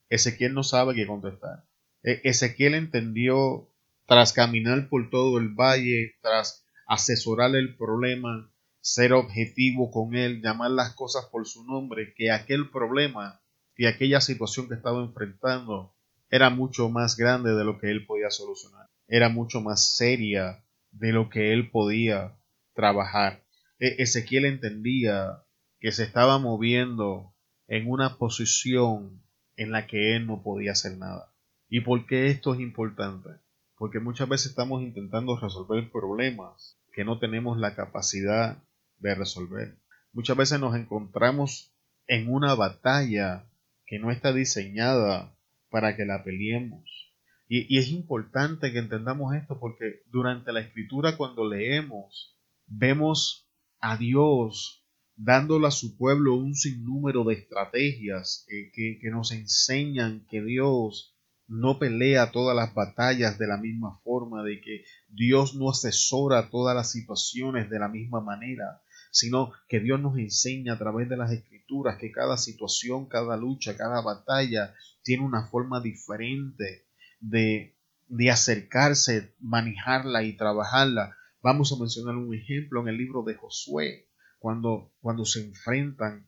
Ezequiel 0.09 0.53
no 0.53 0.65
sabe 0.65 0.95
qué 0.95 1.07
contestar. 1.07 1.65
E-, 2.03 2.21
Ezequiel 2.25 2.75
entendió, 2.75 3.69
tras 4.07 4.33
caminar 4.33 4.89
por 4.89 5.09
todo 5.11 5.39
el 5.39 5.51
valle, 5.51 6.17
tras 6.21 6.67
asesorar 6.87 7.55
el 7.55 7.77
problema, 7.77 8.52
ser 8.83 9.13
objetivo 9.13 9.91
con 9.93 10.15
él, 10.17 10.43
llamar 10.43 10.73
las 10.73 10.93
cosas 10.95 11.27
por 11.27 11.47
su 11.47 11.65
nombre, 11.65 12.13
que 12.15 12.33
aquel 12.33 12.69
problema 12.69 13.41
y 13.77 13.87
aquella 13.87 14.21
situación 14.21 14.69
que 14.69 14.75
estaba 14.75 15.03
enfrentando 15.03 15.95
era 16.31 16.51
mucho 16.51 16.89
más 16.91 17.17
grande 17.17 17.55
de 17.55 17.65
lo 17.65 17.79
que 17.79 17.91
él 17.91 18.05
podía 18.05 18.31
solucionar, 18.31 18.87
era 19.07 19.29
mucho 19.29 19.61
más 19.61 19.97
seria 19.97 20.65
de 20.91 21.13
lo 21.13 21.31
que 21.31 21.53
él 21.53 21.71
podía 21.71 22.37
trabajar. 22.75 23.45
E-, 23.79 24.03
Ezequiel 24.03 24.47
entendía 24.47 25.45
que 25.79 25.93
se 25.93 26.03
estaba 26.03 26.39
moviendo 26.39 27.35
en 27.69 27.89
una 27.89 28.19
posición 28.19 29.23
en 29.57 29.71
la 29.71 29.87
que 29.87 30.17
él 30.17 30.27
no 30.27 30.43
podía 30.43 30.73
hacer 30.73 30.99
nada. 30.99 31.33
¿Y 31.69 31.81
por 31.81 32.07
qué 32.07 32.27
esto 32.27 32.55
es 32.55 32.61
importante? 32.61 33.31
Porque 33.77 34.01
muchas 34.01 34.29
veces 34.29 34.51
estamos 34.51 34.83
intentando 34.83 35.39
resolver 35.39 35.91
problemas 35.91 36.79
que 36.93 37.05
no 37.05 37.19
tenemos 37.19 37.59
la 37.59 37.75
capacidad 37.75 38.63
de 39.03 39.15
resolver. 39.15 39.77
Muchas 40.13 40.37
veces 40.37 40.61
nos 40.61 40.77
encontramos 40.77 41.75
en 42.07 42.33
una 42.33 42.55
batalla 42.55 43.49
que 43.87 43.99
no 43.99 44.11
está 44.11 44.33
diseñada 44.33 45.37
para 45.71 45.97
que 45.97 46.05
la 46.05 46.25
peleemos. 46.25 47.13
Y, 47.49 47.77
es 47.77 47.89
importante 47.89 48.73
que 48.73 48.79
entendamos 48.79 49.35
esto 49.35 49.59
porque 49.61 50.03
durante 50.07 50.53
la 50.53 50.61
escritura 50.61 51.17
cuando 51.17 51.49
leemos 51.49 52.39
vemos 52.67 53.51
a 53.81 53.97
Dios 53.97 54.87
dándole 55.17 55.67
a 55.67 55.71
su 55.71 55.99
pueblo 55.99 56.35
un 56.35 56.55
sinnúmero 56.55 57.25
de 57.25 57.35
estrategias 57.35 58.47
que 58.49 59.11
nos 59.11 59.33
enseñan 59.33 60.27
que 60.31 60.43
Dios 60.43 61.13
no 61.53 61.79
pelea 61.79 62.31
todas 62.31 62.57
las 62.57 62.73
batallas 62.75 63.39
de 63.39 63.47
la 63.47 63.59
misma 63.59 64.01
forma, 64.05 64.43
de 64.43 64.61
que 64.61 64.85
Dios 65.09 65.55
no 65.55 65.71
asesora 65.71 66.49
todas 66.51 66.75
las 66.75 66.91
situaciones 66.91 67.69
de 67.69 67.79
la 67.79 67.89
misma 67.89 68.21
manera, 68.21 68.83
sino 69.13 69.53
que 69.69 69.79
Dios 69.79 70.01
nos 70.01 70.19
enseña 70.19 70.73
a 70.73 70.79
través 70.79 71.09
de 71.09 71.19
las 71.19 71.31
escrituras 71.31 71.99
que 71.99 72.11
cada 72.11 72.39
situación, 72.39 73.07
cada 73.07 73.37
lucha, 73.37 73.77
cada 73.77 74.01
batalla 74.01 74.75
tiene 75.03 75.23
una 75.23 75.47
forma 75.49 75.81
diferente 75.81 76.87
de, 77.21 77.77
de 78.09 78.31
acercarse, 78.31 79.35
manejarla 79.39 80.25
y 80.25 80.33
trabajarla. 80.33 81.15
Vamos 81.43 81.73
a 81.73 81.79
mencionar 81.79 82.17
un 82.17 82.35
ejemplo 82.35 82.81
en 82.81 82.89
el 82.89 82.97
libro 82.97 83.23
de 83.23 83.35
Josué, 83.35 84.09
cuando, 84.39 84.91
cuando 85.03 85.27
se 85.27 85.45
enfrentan 85.45 86.27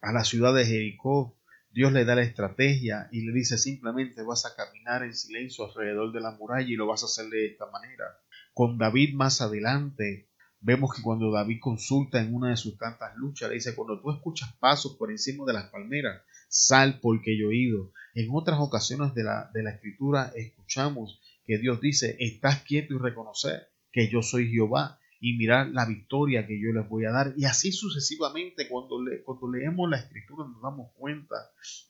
a 0.00 0.12
la 0.12 0.22
ciudad 0.22 0.54
de 0.54 0.64
Jericó, 0.64 1.36
Dios 1.70 1.92
le 1.92 2.04
da 2.04 2.14
la 2.14 2.22
estrategia 2.22 3.08
y 3.10 3.22
le 3.22 3.32
dice 3.32 3.58
simplemente 3.58 4.22
vas 4.22 4.46
a 4.46 4.54
caminar 4.54 5.02
en 5.02 5.14
silencio 5.14 5.66
alrededor 5.66 6.12
de 6.12 6.20
la 6.20 6.32
muralla 6.32 6.68
y 6.68 6.76
lo 6.76 6.86
vas 6.86 7.02
a 7.02 7.06
hacer 7.06 7.26
de 7.30 7.46
esta 7.46 7.66
manera. 7.66 8.04
Con 8.54 8.78
David 8.78 9.14
más 9.14 9.40
adelante, 9.40 10.28
vemos 10.62 10.94
que 10.94 11.02
cuando 11.02 11.30
David 11.30 11.58
consulta 11.60 12.20
en 12.20 12.34
una 12.34 12.50
de 12.50 12.56
sus 12.56 12.78
tantas 12.78 13.16
luchas, 13.16 13.48
le 13.48 13.56
dice, 13.56 13.74
cuando 13.74 14.00
tú 14.00 14.10
escuchas 14.10 14.54
pasos 14.58 14.96
por 14.96 15.10
encima 15.10 15.44
de 15.44 15.52
las 15.52 15.70
palmeras, 15.70 16.22
sal 16.48 17.00
porque 17.00 17.38
yo 17.38 17.50
he 17.50 17.56
ido. 17.56 17.92
En 18.14 18.28
otras 18.32 18.58
ocasiones 18.60 19.14
de 19.14 19.24
la, 19.24 19.50
de 19.52 19.62
la 19.62 19.70
escritura 19.72 20.32
escuchamos 20.34 21.20
que 21.44 21.58
Dios 21.58 21.80
dice, 21.80 22.16
estás 22.20 22.62
quieto 22.62 22.94
y 22.94 22.98
reconocer 22.98 23.68
que 23.90 24.08
yo 24.08 24.22
soy 24.22 24.50
Jehová 24.50 24.98
y 25.20 25.36
mirar 25.36 25.68
la 25.68 25.86
victoria 25.86 26.46
que 26.48 26.60
yo 26.60 26.72
les 26.72 26.88
voy 26.88 27.04
a 27.04 27.12
dar. 27.12 27.32
Y 27.36 27.44
así 27.44 27.70
sucesivamente, 27.70 28.68
cuando, 28.68 29.00
le, 29.02 29.22
cuando 29.22 29.52
leemos 29.52 29.88
la 29.88 29.98
escritura 29.98 30.48
nos 30.48 30.60
damos 30.60 30.90
cuenta 30.94 31.36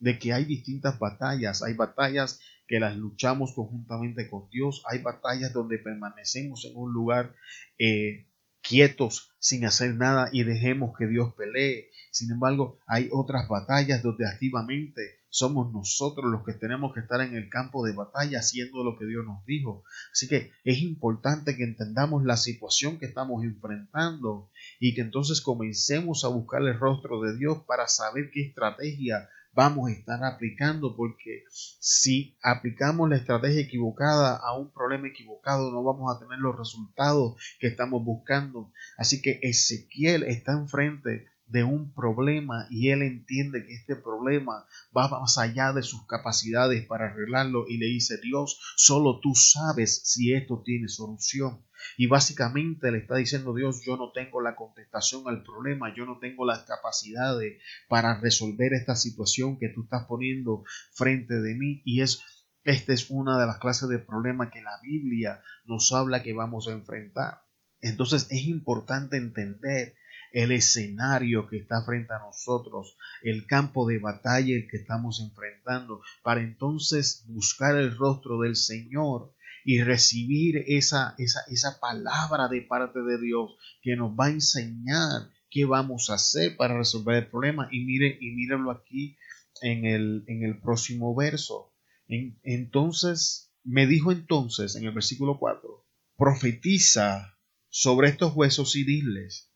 de 0.01 0.19
que 0.19 0.35
hay 0.35 0.45
distintas 0.45 0.99
batallas. 0.99 1.63
Hay 1.63 1.73
batallas 1.73 2.41
que 2.69 2.79
las 2.79 2.95
luchamos 2.97 3.55
conjuntamente 3.55 4.29
con 4.29 4.51
Dios. 4.51 4.83
Hay 4.91 5.01
batallas 5.01 5.55
donde 5.55 5.79
permanecemos 5.79 6.67
en 6.67 6.77
un 6.77 6.93
lugar 6.93 7.35
eh, 7.79 8.27
quietos 8.63 9.33
sin 9.39 9.65
hacer 9.65 9.95
nada 9.95 10.29
y 10.33 10.45
dejemos 10.45 10.97
que 10.97 11.07
Dios 11.07 11.35
pelee. 11.35 11.91
Sin 12.11 12.31
embargo, 12.31 12.79
hay 12.87 13.09
otras 13.11 13.49
batallas 13.49 14.03
donde 14.03 14.27
activamente 14.27 15.23
somos 15.29 15.73
nosotros 15.73 16.31
los 16.31 16.45
que 16.45 16.53
tenemos 16.53 16.93
que 16.93 17.01
estar 17.01 17.21
en 17.23 17.35
el 17.35 17.49
campo 17.49 17.85
de 17.85 17.95
batalla 17.95 18.39
haciendo 18.39 18.85
lo 18.85 18.99
que 18.99 19.07
Dios 19.07 19.25
nos 19.25 19.45
dijo. 19.47 19.83
Así 20.13 20.29
que 20.29 20.53
es 20.63 20.79
importante 20.83 21.57
que 21.57 21.65
entendamos 21.65 22.23
la 22.25 22.37
situación 22.37 22.99
que 22.99 23.07
estamos 23.07 23.43
enfrentando 23.43 24.51
y 24.79 24.95
que 24.95 25.01
entonces 25.01 25.41
comencemos 25.41 26.25
a 26.25 26.29
buscar 26.29 26.61
el 26.63 26.79
rostro 26.79 27.23
de 27.23 27.37
Dios 27.37 27.63
para 27.67 27.89
saber 27.89 28.31
qué 28.31 28.43
estrategia 28.43 29.29
vamos 29.53 29.89
a 29.89 29.93
estar 29.93 30.25
aplicando, 30.25 30.97
porque 30.97 31.45
si 31.51 32.37
aplicamos 32.43 33.09
la 33.09 33.17
estrategia 33.17 33.61
equivocada 33.61 34.37
a 34.37 34.57
un 34.57 34.73
problema 34.73 35.09
equivocado, 35.09 35.71
no 35.71 35.83
vamos 35.83 36.15
a 36.15 36.19
tener 36.19 36.39
los 36.39 36.57
resultados 36.57 37.37
que 37.59 37.69
estamos 37.69 38.05
buscando. 38.05 38.73
Así 38.97 39.21
que 39.21 39.41
Ezequiel 39.43 40.25
está 40.25 40.53
enfrente 40.53 41.27
de 41.53 41.65
un 41.65 41.93
problema 41.93 42.67
y 42.71 42.89
él 42.89 43.03
entiende 43.03 43.65
que 43.67 43.75
este 43.75 43.95
problema 43.95 44.65
va 44.97 45.09
más 45.09 45.37
allá 45.37 45.73
de 45.73 45.83
sus 45.83 46.07
capacidades 46.07 46.87
para 46.87 47.09
arreglarlo 47.09 47.67
y 47.69 47.77
le 47.77 47.87
dice 47.87 48.19
Dios, 48.23 48.59
solo 48.77 49.21
tú 49.21 49.35
sabes 49.35 50.01
si 50.05 50.33
esto 50.33 50.63
tiene 50.65 50.89
solución. 50.89 51.63
Y 51.97 52.07
básicamente 52.07 52.91
le 52.91 52.99
está 52.99 53.17
diciendo 53.17 53.55
Dios, 53.55 53.83
yo 53.85 53.97
no 53.97 54.13
tengo 54.13 54.41
la 54.41 54.57
contestación 54.57 55.23
al 55.27 55.43
problema, 55.43 55.95
yo 55.95 56.07
no 56.07 56.19
tengo 56.19 56.45
las 56.45 56.65
capacidades 56.65 57.61
para 57.89 58.21
resolver 58.21 58.73
esta 58.73 58.97
situación 58.97 59.59
que 59.59 59.69
tú 59.69 59.85
estás 59.85 60.07
poniendo 60.07 60.65
frente 60.95 61.41
de 61.41 61.55
mí. 61.55 61.83
Y 61.85 62.03
es, 62.03 62.23
esta 62.65 62.93
es 62.93 63.11
una 63.11 63.39
de 63.39 63.47
las 63.47 63.59
clases 63.59 63.89
de 63.89 63.99
problemas 63.99 64.51
que 64.53 64.63
la 64.63 64.79
Biblia 64.83 65.43
nos 65.65 65.93
habla 65.93 66.23
que 66.23 66.33
vamos 66.33 66.69
a 66.69 66.73
enfrentar. 66.73 67.43
Entonces 67.81 68.29
es 68.31 68.47
importante 68.47 69.17
entender 69.17 69.95
el 70.33 70.53
escenario 70.53 71.47
que 71.47 71.59
está 71.59 71.85
frente 71.85 72.15
a 72.15 72.19
nosotros, 72.19 72.97
el 73.23 73.47
campo 73.47 73.87
de 73.87 73.99
batalla 73.99 74.55
que 74.71 74.79
estamos 74.79 75.21
enfrentando, 75.21 76.01
para 76.23 76.41
entonces 76.41 77.25
buscar 77.29 77.77
el 77.77 77.97
rostro 77.97 78.41
del 78.41 78.57
Señor 78.57 79.35
y 79.65 79.83
recibir 79.83 80.65
esa, 80.67 81.15
esa, 81.19 81.41
esa 81.49 81.81
palabra 81.81 82.49
de 82.49 82.63
parte 82.63 83.01
de 83.01 83.21
Dios 83.21 83.53
que 83.83 83.97
nos 83.97 84.13
va 84.13 84.27
a 84.27 84.31
enseñar 84.31 85.31
qué 85.51 85.65
vamos 85.65 86.11
a 86.11 86.15
hacer 86.15 86.57
para 86.57 86.77
resolver 86.77 87.17
el 87.17 87.31
problema. 87.31 87.69
Y 87.71 87.85
mire, 87.85 88.19
y 88.21 88.31
mírenlo 88.31 88.71
aquí 88.71 89.17
en 89.61 89.85
el, 89.85 90.25
en 90.27 90.43
el 90.43 90.61
próximo 90.61 91.15
verso. 91.15 91.73
entonces, 92.09 93.53
me 93.65 93.87
dijo 93.87 94.11
entonces 94.11 94.75
en 94.75 94.85
el 94.85 94.93
versículo 94.93 95.39
4, 95.39 95.87
profetiza 96.17 97.39
sobre 97.69 98.09
estos 98.09 98.35
huesos 98.35 98.77
y 98.77 98.85
diles, 98.85 99.53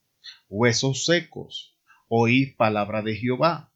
huesos 0.49 1.05
secos, 1.05 1.77
oíd 2.09 2.57
palabra 2.57 3.03
de 3.03 3.17
Jehová. 3.17 3.73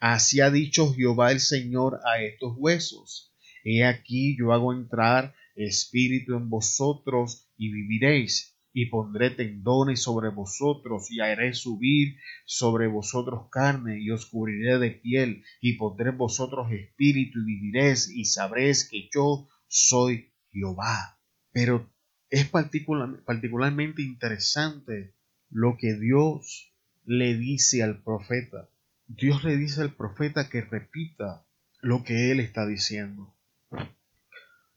Así 0.00 0.40
ha 0.40 0.50
dicho 0.50 0.92
Jehová 0.94 1.32
el 1.32 1.40
Señor 1.40 2.00
a 2.06 2.22
estos 2.22 2.54
huesos. 2.56 3.32
He 3.64 3.84
aquí 3.84 4.36
yo 4.38 4.52
hago 4.52 4.72
entrar 4.72 5.34
espíritu 5.54 6.36
en 6.36 6.48
vosotros 6.48 7.48
y 7.56 7.72
viviréis. 7.72 8.52
Y 8.76 8.86
pondré 8.86 9.30
tendones 9.30 10.02
sobre 10.02 10.30
vosotros 10.30 11.08
y 11.10 11.20
haré 11.20 11.54
subir 11.54 12.16
sobre 12.44 12.88
vosotros 12.88 13.48
carne 13.50 14.00
y 14.00 14.10
os 14.10 14.26
cubriré 14.26 14.78
de 14.78 14.90
piel 14.90 15.44
y 15.60 15.74
pondré 15.74 16.10
en 16.10 16.18
vosotros 16.18 16.72
espíritu 16.72 17.38
y 17.40 17.44
viviréis 17.44 18.10
y 18.10 18.24
sabréis 18.24 18.88
que 18.88 19.08
yo 19.14 19.48
soy 19.68 20.32
Jehová. 20.50 21.20
Pero 21.52 21.88
es 22.30 22.48
particularmente 22.48 24.02
interesante 24.02 25.14
lo 25.50 25.76
que 25.76 25.94
Dios 25.94 26.74
le 27.04 27.36
dice 27.36 27.84
al 27.84 28.02
profeta. 28.02 28.68
Dios 29.06 29.44
le 29.44 29.56
dice 29.56 29.82
al 29.82 29.94
profeta 29.94 30.48
que 30.48 30.62
repita 30.62 31.46
lo 31.80 32.02
que 32.02 32.32
él 32.32 32.40
está 32.40 32.66
diciendo. 32.66 33.33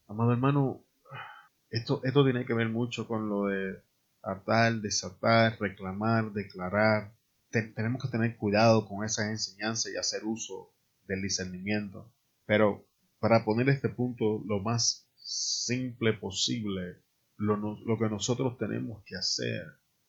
Amado 0.09 0.31
hermano, 0.31 0.85
esto, 1.69 1.99
esto 2.05 2.23
tiene 2.23 2.45
que 2.45 2.53
ver 2.53 2.69
mucho 2.69 3.09
con 3.09 3.27
lo 3.27 3.47
de 3.47 3.83
atar, 4.21 4.75
desatar, 4.75 5.59
reclamar, 5.59 6.31
declarar. 6.31 7.13
tenemos 7.51 8.01
que 8.01 8.07
tener 8.07 8.37
cuidado 8.37 8.87
con 8.87 9.03
esa 9.03 9.29
enseñanza 9.29 9.89
y 9.89 9.97
hacer 9.97 10.23
uso 10.23 10.73
del 11.07 11.21
discernimiento. 11.21 12.13
Pero 12.45 12.87
para 13.19 13.43
poner 13.43 13.67
este 13.67 13.89
punto 13.89 14.41
lo 14.45 14.61
más 14.61 15.09
simple 15.17 16.13
posible, 16.13 17.03
lo, 17.35 17.57
lo 17.57 17.99
que 17.99 18.09
nosotros 18.09 18.57
tenemos 18.57 19.03
que 19.03 19.17
hacer 19.17 19.65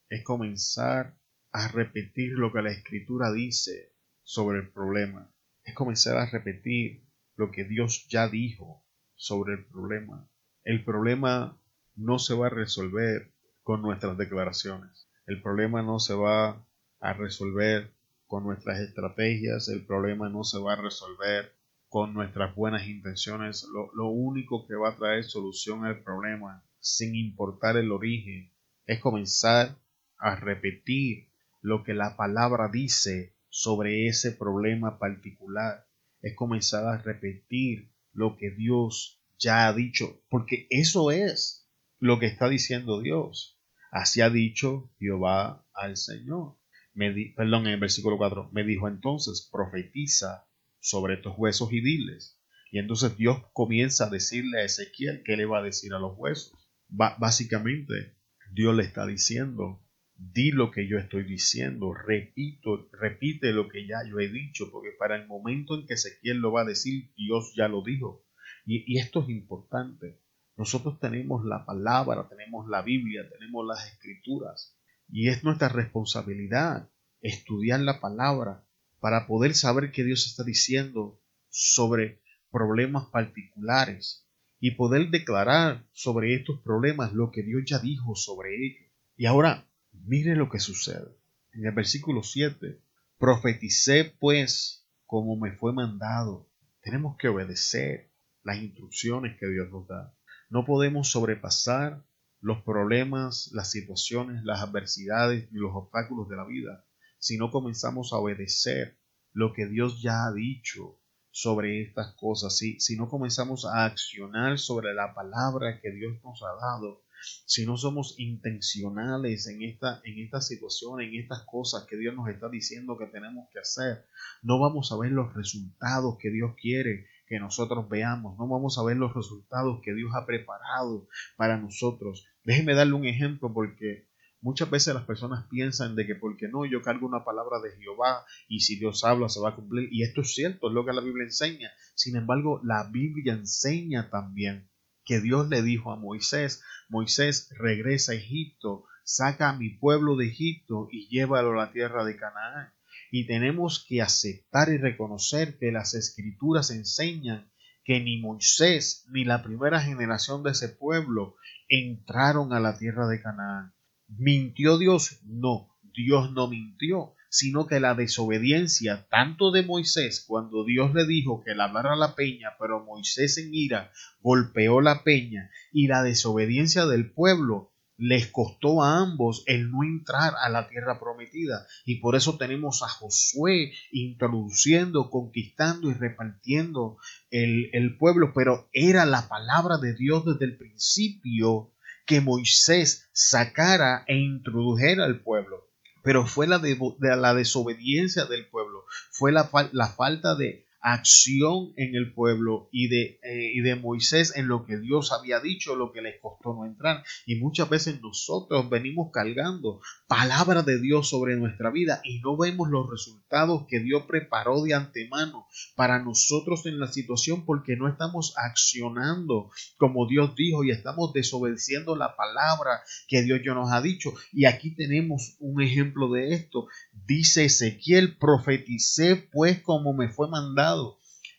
es 0.07 0.23
comenzar 0.23 1.19
a 1.51 1.67
repetir 1.67 2.37
lo 2.37 2.53
que 2.53 2.61
la 2.61 2.71
escritura 2.71 3.33
dice 3.33 3.93
sobre 4.23 4.59
el 4.59 4.71
problema. 4.71 5.29
Es 5.65 5.75
comenzar 5.75 6.15
a 6.15 6.25
repetir 6.25 7.05
lo 7.35 7.51
que 7.51 7.65
Dios 7.65 8.07
ya 8.07 8.29
dijo 8.29 8.85
sobre 9.19 9.53
el 9.53 9.65
problema. 9.65 10.25
El 10.63 10.85
problema 10.85 11.59
no 11.95 12.19
se 12.19 12.33
va 12.33 12.47
a 12.47 12.49
resolver 12.49 13.33
con 13.63 13.81
nuestras 13.81 14.17
declaraciones. 14.17 15.09
El 15.27 15.41
problema 15.41 15.81
no 15.83 15.99
se 15.99 16.13
va 16.13 16.65
a 17.01 17.13
resolver 17.13 17.93
con 18.27 18.45
nuestras 18.45 18.79
estrategias. 18.79 19.67
El 19.67 19.85
problema 19.85 20.29
no 20.29 20.45
se 20.45 20.57
va 20.57 20.73
a 20.73 20.81
resolver 20.81 21.53
con 21.89 22.13
nuestras 22.13 22.55
buenas 22.55 22.87
intenciones. 22.87 23.67
Lo, 23.73 23.91
lo 23.93 24.07
único 24.07 24.65
que 24.65 24.75
va 24.75 24.91
a 24.91 24.95
traer 24.95 25.25
solución 25.25 25.83
al 25.83 26.01
problema, 26.01 26.63
sin 26.79 27.13
importar 27.13 27.75
el 27.75 27.91
origen, 27.91 28.53
es 28.85 29.01
comenzar 29.01 29.77
a 30.17 30.35
repetir 30.37 31.27
lo 31.61 31.83
que 31.83 31.93
la 31.93 32.15
palabra 32.15 32.69
dice 32.69 33.35
sobre 33.49 34.07
ese 34.07 34.31
problema 34.31 34.97
particular. 34.97 35.85
Es 36.21 36.37
comenzar 36.37 36.85
a 36.85 37.01
repetir 37.01 37.91
lo 38.19 38.35
que 38.35 38.51
Dios 38.51 39.23
ya 39.37 39.69
ha 39.69 39.73
dicho, 39.73 40.21
porque 40.29 40.67
eso 40.69 41.09
es 41.09 41.65
lo 41.99 42.19
que 42.19 42.25
está 42.25 42.49
diciendo 42.49 42.99
Dios. 42.99 43.57
Así 43.91 44.19
ha 44.19 44.29
dicho 44.29 44.91
Jehová 44.99 45.65
al 45.73 45.95
Señor. 45.95 46.57
Me 46.93 47.13
perdón, 47.33 47.67
en 47.67 47.73
el 47.75 47.79
versículo 47.79 48.17
4, 48.17 48.49
me 48.51 48.65
dijo 48.65 48.89
entonces, 48.89 49.47
profetiza 49.49 50.45
sobre 50.81 51.13
estos 51.13 51.33
huesos 51.37 51.71
y 51.71 51.79
diles. 51.79 52.37
Y 52.73 52.79
entonces 52.79 53.15
Dios 53.15 53.41
comienza 53.53 54.07
a 54.07 54.09
decirle 54.09 54.59
a 54.59 54.65
Ezequiel 54.65 55.23
qué 55.23 55.37
le 55.37 55.45
va 55.45 55.59
a 55.59 55.63
decir 55.63 55.93
a 55.93 55.99
los 55.99 56.17
huesos. 56.17 56.51
básicamente, 56.89 58.17
Dios 58.51 58.75
le 58.75 58.83
está 58.83 59.05
diciendo, 59.05 59.81
di 60.19 60.51
lo 60.51 60.69
que 60.69 60.85
yo 60.85 60.97
estoy 60.97 61.23
diciendo, 61.23 61.93
repito, 61.93 62.89
repite 62.91 63.53
lo 63.53 63.69
que 63.69 63.87
ya 63.87 63.97
yo 64.07 64.19
he 64.19 64.27
dicho, 64.27 64.69
porque 64.69 64.91
para 64.99 65.15
el 65.15 65.27
momento 65.27 65.75
en 65.75 65.87
que 65.87 65.93
Ezequiel 65.93 66.39
lo 66.39 66.51
va 66.51 66.61
a 66.61 66.65
decir, 66.65 67.13
Dios 67.15 67.53
ya 67.55 67.69
lo 67.69 67.81
dijo. 67.83 68.25
Y, 68.65 68.83
y 68.85 68.99
esto 68.99 69.23
es 69.23 69.29
importante. 69.29 70.19
Nosotros 70.57 70.99
tenemos 70.99 71.45
la 71.45 71.65
palabra, 71.65 72.27
tenemos 72.27 72.67
la 72.67 72.81
Biblia, 72.81 73.29
tenemos 73.29 73.65
las 73.65 73.87
escrituras, 73.93 74.77
y 75.07 75.29
es 75.29 75.45
nuestra 75.45 75.69
responsabilidad 75.69 76.89
estudiar 77.21 77.79
la 77.79 78.01
palabra 78.01 78.65
para 78.99 79.25
poder 79.25 79.55
saber 79.55 79.91
qué 79.91 80.03
Dios 80.03 80.27
está 80.27 80.43
diciendo 80.43 81.21
sobre 81.47 82.21
problemas 82.51 83.07
particulares 83.07 84.27
y 84.59 84.71
poder 84.71 85.09
declarar 85.09 85.87
sobre 85.93 86.35
estos 86.35 86.59
problemas 86.61 87.13
lo 87.13 87.31
que 87.31 87.43
Dios 87.43 87.63
ya 87.65 87.79
dijo 87.79 88.15
sobre 88.15 88.55
ellos. 88.55 88.91
Y 89.15 89.25
ahora, 89.25 89.68
mire 90.05 90.35
lo 90.35 90.49
que 90.49 90.59
sucede. 90.59 91.15
En 91.53 91.65
el 91.65 91.73
versículo 91.73 92.23
7, 92.23 92.79
profeticé 93.17 94.05
pues 94.19 94.87
como 95.05 95.35
me 95.35 95.51
fue 95.51 95.73
mandado. 95.73 96.47
Tenemos 96.81 97.17
que 97.17 97.27
obedecer 97.27 98.11
las 98.43 98.57
instrucciones 98.57 99.37
que 99.39 99.47
Dios 99.47 99.69
nos 99.71 99.87
da. 99.87 100.13
No 100.49 100.65
podemos 100.65 101.09
sobrepasar 101.09 102.03
los 102.41 102.61
problemas, 102.61 103.51
las 103.53 103.71
situaciones, 103.71 104.43
las 104.43 104.61
adversidades 104.61 105.47
y 105.51 105.55
los 105.55 105.71
obstáculos 105.75 106.29
de 106.29 106.35
la 106.35 106.45
vida 106.45 106.85
si 107.19 107.37
no 107.37 107.51
comenzamos 107.51 108.13
a 108.13 108.17
obedecer 108.17 108.97
lo 109.33 109.53
que 109.53 109.67
Dios 109.67 110.01
ya 110.01 110.25
ha 110.25 110.31
dicho 110.31 110.97
sobre 111.31 111.83
estas 111.83 112.15
cosas, 112.15 112.57
si, 112.57 112.79
si 112.79 112.97
no 112.97 113.07
comenzamos 113.07 113.65
a 113.65 113.85
accionar 113.85 114.57
sobre 114.57 114.93
la 114.93 115.13
palabra 115.13 115.79
que 115.79 115.91
Dios 115.91 116.17
nos 116.23 116.41
ha 116.41 116.55
dado, 116.59 117.03
si 117.21 117.65
no 117.65 117.77
somos 117.77 118.15
intencionales 118.19 119.47
en 119.47 119.63
esta, 119.63 120.01
en 120.03 120.19
esta 120.19 120.41
situación, 120.41 121.01
en 121.01 121.15
estas 121.15 121.43
cosas 121.45 121.85
que 121.85 121.97
Dios 121.97 122.15
nos 122.15 122.29
está 122.29 122.49
diciendo 122.49 122.97
que 122.97 123.07
tenemos 123.07 123.47
que 123.51 123.59
hacer, 123.59 124.05
no 124.41 124.59
vamos 124.59 124.91
a 124.91 124.97
ver 124.97 125.11
los 125.11 125.33
resultados 125.33 126.17
que 126.19 126.31
Dios 126.31 126.55
quiere 126.59 127.07
que 127.27 127.39
nosotros 127.39 127.87
veamos, 127.87 128.37
no 128.39 128.47
vamos 128.47 128.77
a 128.79 128.83
ver 128.83 128.97
los 128.97 129.13
resultados 129.13 129.81
que 129.83 129.93
Dios 129.93 130.11
ha 130.15 130.25
preparado 130.25 131.07
para 131.37 131.57
nosotros. 131.57 132.25
Déjeme 132.43 132.73
darle 132.73 132.93
un 132.93 133.05
ejemplo 133.05 133.53
porque 133.53 134.09
Muchas 134.41 134.69
veces 134.69 134.93
las 134.93 135.03
personas 135.03 135.47
piensan 135.49 135.95
de 135.95 136.07
que 136.07 136.15
porque 136.15 136.47
no, 136.47 136.65
yo 136.65 136.81
cargo 136.81 137.05
una 137.05 137.25
palabra 137.25 137.59
de 137.59 137.75
Jehová 137.75 138.25
y 138.47 138.61
si 138.61 138.79
Dios 138.79 139.03
habla 139.03 139.27
se 139.27 139.41
va 139.41 139.49
a 139.49 139.55
cumplir. 139.55 139.89
Y 139.91 140.03
esto 140.03 140.21
es 140.21 140.33
cierto, 140.33 140.69
es 140.69 140.73
lo 140.73 140.85
que 140.85 140.93
la 140.93 141.01
Biblia 141.01 141.25
enseña. 141.25 141.69
Sin 141.93 142.15
embargo, 142.15 142.61
la 142.63 142.89
Biblia 142.89 143.33
enseña 143.33 144.09
también 144.09 144.68
que 145.09 145.19
Dios 145.19 145.49
le 145.49 145.63
dijo 145.63 145.91
a 145.91 145.95
Moisés, 145.95 146.61
Moisés 146.87 147.49
regresa 147.57 148.11
a 148.11 148.15
Egipto, 148.15 148.85
saca 149.03 149.49
a 149.49 149.57
mi 149.57 149.71
pueblo 149.71 150.15
de 150.15 150.27
Egipto 150.27 150.87
y 150.91 151.07
llévalo 151.09 151.53
a 151.53 151.65
la 151.65 151.71
tierra 151.71 152.05
de 152.05 152.15
Canaán. 152.15 152.71
Y 153.09 153.25
tenemos 153.25 153.83
que 153.89 154.03
aceptar 154.03 154.69
y 154.69 154.77
reconocer 154.77 155.57
que 155.57 155.71
las 155.71 155.95
escrituras 155.95 156.69
enseñan 156.69 157.51
que 157.83 157.99
ni 157.99 158.21
Moisés 158.21 159.07
ni 159.09 159.25
la 159.25 159.41
primera 159.41 159.81
generación 159.81 160.43
de 160.43 160.51
ese 160.51 160.69
pueblo 160.69 161.37
entraron 161.69 162.53
a 162.53 162.59
la 162.59 162.77
tierra 162.77 163.07
de 163.07 163.19
Canaán. 163.19 163.73
¿Mintió 164.09 164.77
Dios? 164.77 165.21
No, 165.23 165.75
Dios 165.81 166.31
no 166.33 166.47
mintió, 166.47 167.15
sino 167.29 167.67
que 167.67 167.79
la 167.79 167.95
desobediencia 167.95 169.07
tanto 169.09 169.51
de 169.51 169.63
Moisés 169.63 170.23
cuando 170.27 170.65
Dios 170.65 170.93
le 170.93 171.05
dijo 171.05 171.43
que 171.43 171.55
lavara 171.55 171.95
la 171.95 172.15
peña, 172.15 172.49
pero 172.59 172.83
Moisés 172.83 173.37
en 173.37 173.53
ira 173.53 173.91
golpeó 174.21 174.81
la 174.81 175.03
peña, 175.03 175.49
y 175.71 175.87
la 175.87 176.03
desobediencia 176.03 176.85
del 176.85 177.11
pueblo 177.11 177.71
les 177.99 178.27
costó 178.27 178.81
a 178.81 178.99
ambos 178.99 179.43
el 179.45 179.69
no 179.69 179.83
entrar 179.83 180.33
a 180.41 180.49
la 180.49 180.69
tierra 180.69 180.99
prometida. 180.99 181.67
Y 181.85 181.95
por 181.99 182.15
eso 182.15 182.37
tenemos 182.37 182.81
a 182.81 182.87
Josué 182.87 183.73
introduciendo, 183.91 185.09
conquistando 185.09 185.91
y 185.91 185.93
repartiendo 185.93 186.97
el, 187.29 187.69
el 187.73 187.97
pueblo. 187.97 188.31
Pero 188.33 188.69
era 188.71 189.05
la 189.05 189.27
palabra 189.27 189.77
de 189.77 189.93
Dios 189.95 190.23
desde 190.25 190.45
el 190.45 190.57
principio 190.57 191.73
que 192.05 192.21
Moisés 192.21 193.09
sacara 193.11 194.05
e 194.07 194.15
introdujera 194.15 195.03
al 195.03 195.21
pueblo. 195.21 195.68
Pero 196.01 196.25
fue 196.25 196.47
la, 196.47 196.59
de, 196.59 196.77
la 196.99 197.33
desobediencia 197.33 198.25
del 198.25 198.47
pueblo, 198.47 198.85
fue 199.11 199.31
la, 199.31 199.49
la 199.71 199.87
falta 199.87 200.35
de 200.35 200.65
acción 200.81 201.73
en 201.75 201.95
el 201.95 202.13
pueblo 202.13 202.69
y 202.71 202.87
de, 202.87 203.19
eh, 203.23 203.51
y 203.53 203.61
de 203.61 203.75
Moisés 203.75 204.33
en 204.35 204.47
lo 204.47 204.65
que 204.65 204.77
Dios 204.77 205.11
había 205.11 205.39
dicho, 205.39 205.75
lo 205.75 205.91
que 205.91 206.01
les 206.01 206.19
costó 206.21 206.53
no 206.53 206.65
entrar. 206.65 207.03
Y 207.25 207.35
muchas 207.35 207.69
veces 207.69 208.01
nosotros 208.01 208.69
venimos 208.69 209.11
cargando 209.11 209.81
palabra 210.07 210.63
de 210.63 210.79
Dios 210.79 211.09
sobre 211.09 211.35
nuestra 211.35 211.69
vida 211.69 212.01
y 212.03 212.19
no 212.19 212.37
vemos 212.37 212.69
los 212.69 212.89
resultados 212.89 213.65
que 213.67 213.79
Dios 213.79 214.03
preparó 214.07 214.61
de 214.63 214.73
antemano 214.73 215.47
para 215.75 215.99
nosotros 215.99 216.65
en 216.65 216.79
la 216.79 216.87
situación 216.87 217.45
porque 217.45 217.75
no 217.75 217.87
estamos 217.87 218.33
accionando 218.37 219.51
como 219.77 220.07
Dios 220.07 220.35
dijo 220.35 220.63
y 220.63 220.71
estamos 220.71 221.13
desobedeciendo 221.13 221.95
la 221.95 222.15
palabra 222.15 222.81
que 223.07 223.21
Dios 223.21 223.41
ya 223.45 223.53
nos 223.53 223.71
ha 223.71 223.81
dicho. 223.81 224.13
Y 224.31 224.45
aquí 224.45 224.75
tenemos 224.75 225.35
un 225.39 225.61
ejemplo 225.61 226.11
de 226.11 226.33
esto. 226.33 226.67
Dice 227.05 227.45
Ezequiel, 227.45 228.17
profeticé 228.17 229.15
pues 229.15 229.61
como 229.61 229.93
me 229.93 230.09
fue 230.09 230.29
mandado. 230.29 230.68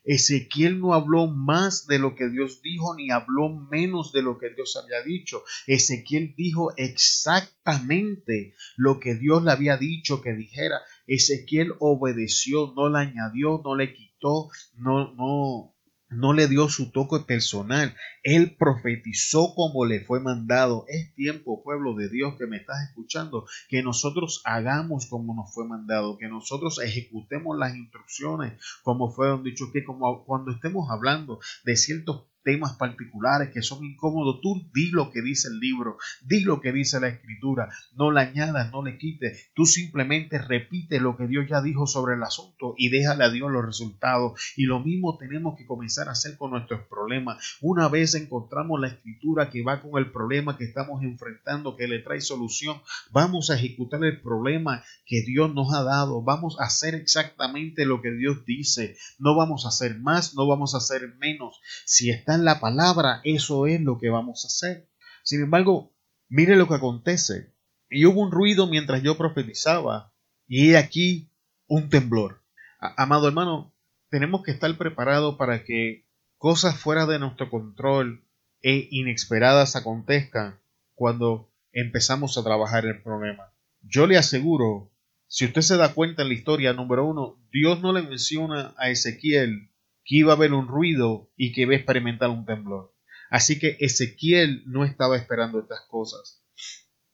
Ezequiel 0.02 0.80
no 0.80 0.94
habló 0.94 1.26
más 1.26 1.86
de 1.86 1.98
lo 1.98 2.14
que 2.14 2.28
Dios 2.28 2.62
dijo 2.62 2.94
ni 2.94 3.10
habló 3.10 3.50
menos 3.70 4.12
de 4.12 4.22
lo 4.22 4.38
que 4.38 4.50
Dios 4.50 4.76
había 4.76 5.02
dicho. 5.02 5.44
Ezequiel 5.66 6.34
dijo 6.36 6.72
exactamente 6.76 8.54
lo 8.76 8.98
que 8.98 9.14
Dios 9.14 9.44
le 9.44 9.52
había 9.52 9.76
dicho 9.76 10.22
que 10.22 10.32
dijera. 10.32 10.80
Ezequiel 11.06 11.74
obedeció, 11.78 12.72
no 12.74 12.88
le 12.88 12.98
añadió, 12.98 13.60
no 13.62 13.76
le 13.76 13.92
quitó, 13.92 14.48
no, 14.74 15.14
no, 15.14 15.74
no 16.11 16.33
le 16.33 16.49
dio 16.49 16.68
su 16.68 16.90
toque 16.90 17.20
personal. 17.20 17.94
Él 18.23 18.57
profetizó 18.59 19.55
como 19.55 19.87
le 19.87 20.01
fue 20.01 20.20
mandado. 20.20 20.85
Es 20.88 21.14
tiempo, 21.14 21.62
pueblo 21.62 21.94
de 21.94 22.09
Dios 22.09 22.35
que 22.37 22.46
me 22.46 22.59
estás 22.59 22.83
escuchando, 22.88 23.46
que 23.68 23.83
nosotros 23.83 24.42
hagamos 24.44 25.07
como 25.07 25.35
nos 25.35 25.55
fue 25.55 25.66
mandado, 25.66 26.18
que 26.18 26.29
nosotros 26.29 26.81
ejecutemos 26.83 27.57
las 27.57 27.75
instrucciones 27.77 28.61
como 28.83 29.11
fueron 29.11 29.44
dichos, 29.44 29.70
que 29.73 29.85
como 29.85 30.25
cuando 30.25 30.51
estemos 30.53 30.90
hablando 30.90 31.40
de 31.64 31.77
ciertos 31.77 32.29
temas 32.42 32.76
particulares 32.76 33.50
que 33.50 33.62
son 33.62 33.85
incómodos, 33.85 34.40
tú 34.40 34.68
di 34.74 34.90
lo 34.90 35.11
que 35.11 35.22
dice 35.22 35.48
el 35.48 35.61
libro, 35.61 35.98
di 36.22 36.40
lo 36.40 36.61
que 36.61 36.72
dice 36.72 37.00
la 37.00 37.09
escritura, 37.09 37.68
no 37.94 38.11
le 38.11 38.20
añadas, 38.20 38.70
no 38.72 38.85
le 38.85 38.98
quites, 38.98 39.50
tú 39.55 39.66
simplemente 39.66 40.38
repite 40.38 41.00
lo 41.00 41.16
que 41.16 41.26
Dios 41.26 41.46
ya 41.48 41.61
dijo 41.61 41.87
sobre 41.87 42.14
el 42.14 42.22
asunto 42.22 42.74
y 42.76 42.88
déjale 42.88 43.24
a 43.24 43.31
Dios 43.31 43.50
los 43.50 43.64
resultados. 43.64 44.40
Y 44.57 44.64
lo 44.64 44.81
mismo 44.81 45.18
tenemos 45.18 45.57
que 45.57 45.66
comenzar 45.66 46.09
a 46.09 46.12
hacer 46.12 46.37
con 46.37 46.53
nuestros 46.53 46.83
problemas. 46.88 47.59
Una 47.61 47.88
vez 47.88 48.14
encontramos 48.14 48.81
la 48.81 48.88
escritura 48.88 49.50
que 49.50 49.62
va 49.62 49.81
con 49.81 49.98
el 49.98 50.11
problema 50.11 50.57
que 50.57 50.64
estamos 50.64 51.03
enfrentando, 51.03 51.76
que 51.76 51.88
le 51.88 52.00
trae 52.00 52.20
solución, 52.20 52.81
vamos 53.11 53.50
a 53.50 53.57
ejecutar 53.57 54.03
el 54.05 54.20
problema 54.20 54.83
que 55.05 55.22
Dios 55.22 55.55
nos 55.55 55.72
ha 55.74 55.83
dado, 55.83 56.22
vamos 56.22 56.59
a 56.61 56.64
hacer 56.64 56.94
exactamente 56.94 57.85
lo 57.85 58.00
que 58.00 58.12
Dios 58.12 58.44
dice, 58.44 58.96
no 59.18 59.37
vamos 59.37 59.64
a 59.64 59.68
hacer 59.68 59.98
más, 59.98 60.35
no 60.35 60.46
vamos 60.46 60.74
a 60.74 60.79
hacer 60.79 61.14
menos. 61.18 61.61
Si 61.85 62.11
está 62.11 62.29
en 62.34 62.44
la 62.44 62.60
palabra, 62.60 63.20
eso 63.24 63.66
es 63.66 63.80
lo 63.80 63.98
que 63.98 64.10
vamos 64.10 64.44
a 64.44 64.48
hacer. 64.48 64.88
Sin 65.22 65.42
embargo, 65.42 65.92
mire 66.28 66.56
lo 66.56 66.68
que 66.68 66.74
acontece. 66.74 67.54
Y 67.88 68.06
hubo 68.06 68.20
un 68.22 68.30
ruido 68.30 68.66
mientras 68.66 69.02
yo 69.02 69.16
profetizaba, 69.16 70.12
y 70.46 70.70
he 70.70 70.76
aquí 70.76 71.30
un 71.66 71.88
temblor. 71.88 72.42
amado 72.78 73.28
hermano, 73.28 73.74
tenemos 74.10 74.42
que 74.42 74.50
estar 74.50 74.76
preparados 74.76 75.36
para 75.36 75.64
que 75.64 76.06
cosas 76.36 76.78
fuera 76.78 77.06
de 77.06 77.18
nuestro 77.18 77.50
control 77.50 78.24
e 78.62 78.88
inesperadas 78.90 79.76
acontezcan 79.76 80.60
cuando 80.94 81.52
empezamos 81.72 82.36
a 82.36 82.42
trabajar 82.42 82.84
el 82.86 83.02
problema. 83.02 83.52
Yo 83.82 84.06
le 84.06 84.18
aseguro, 84.18 84.90
si 85.26 85.44
usted 85.44 85.62
se 85.62 85.76
da 85.76 85.94
cuenta 85.94 86.22
en 86.22 86.28
la 86.28 86.34
historia, 86.34 86.72
número 86.72 87.06
uno, 87.06 87.38
Dios 87.52 87.80
no 87.80 87.92
le 87.92 88.02
menciona 88.02 88.74
a 88.76 88.90
Ezequiel 88.90 89.69
que 90.11 90.16
iba 90.16 90.33
a 90.33 90.37
haber 90.37 90.55
un 90.55 90.66
ruido 90.66 91.31
y 91.37 91.53
que 91.53 91.61
iba 91.61 91.73
a 91.73 91.77
experimentar 91.77 92.31
un 92.31 92.44
temblor. 92.44 92.92
Así 93.31 93.61
que 93.61 93.77
Ezequiel 93.79 94.64
no 94.66 94.85
estaba 94.85 95.16
esperando 95.16 95.61
estas 95.61 95.83
cosas. 95.88 96.42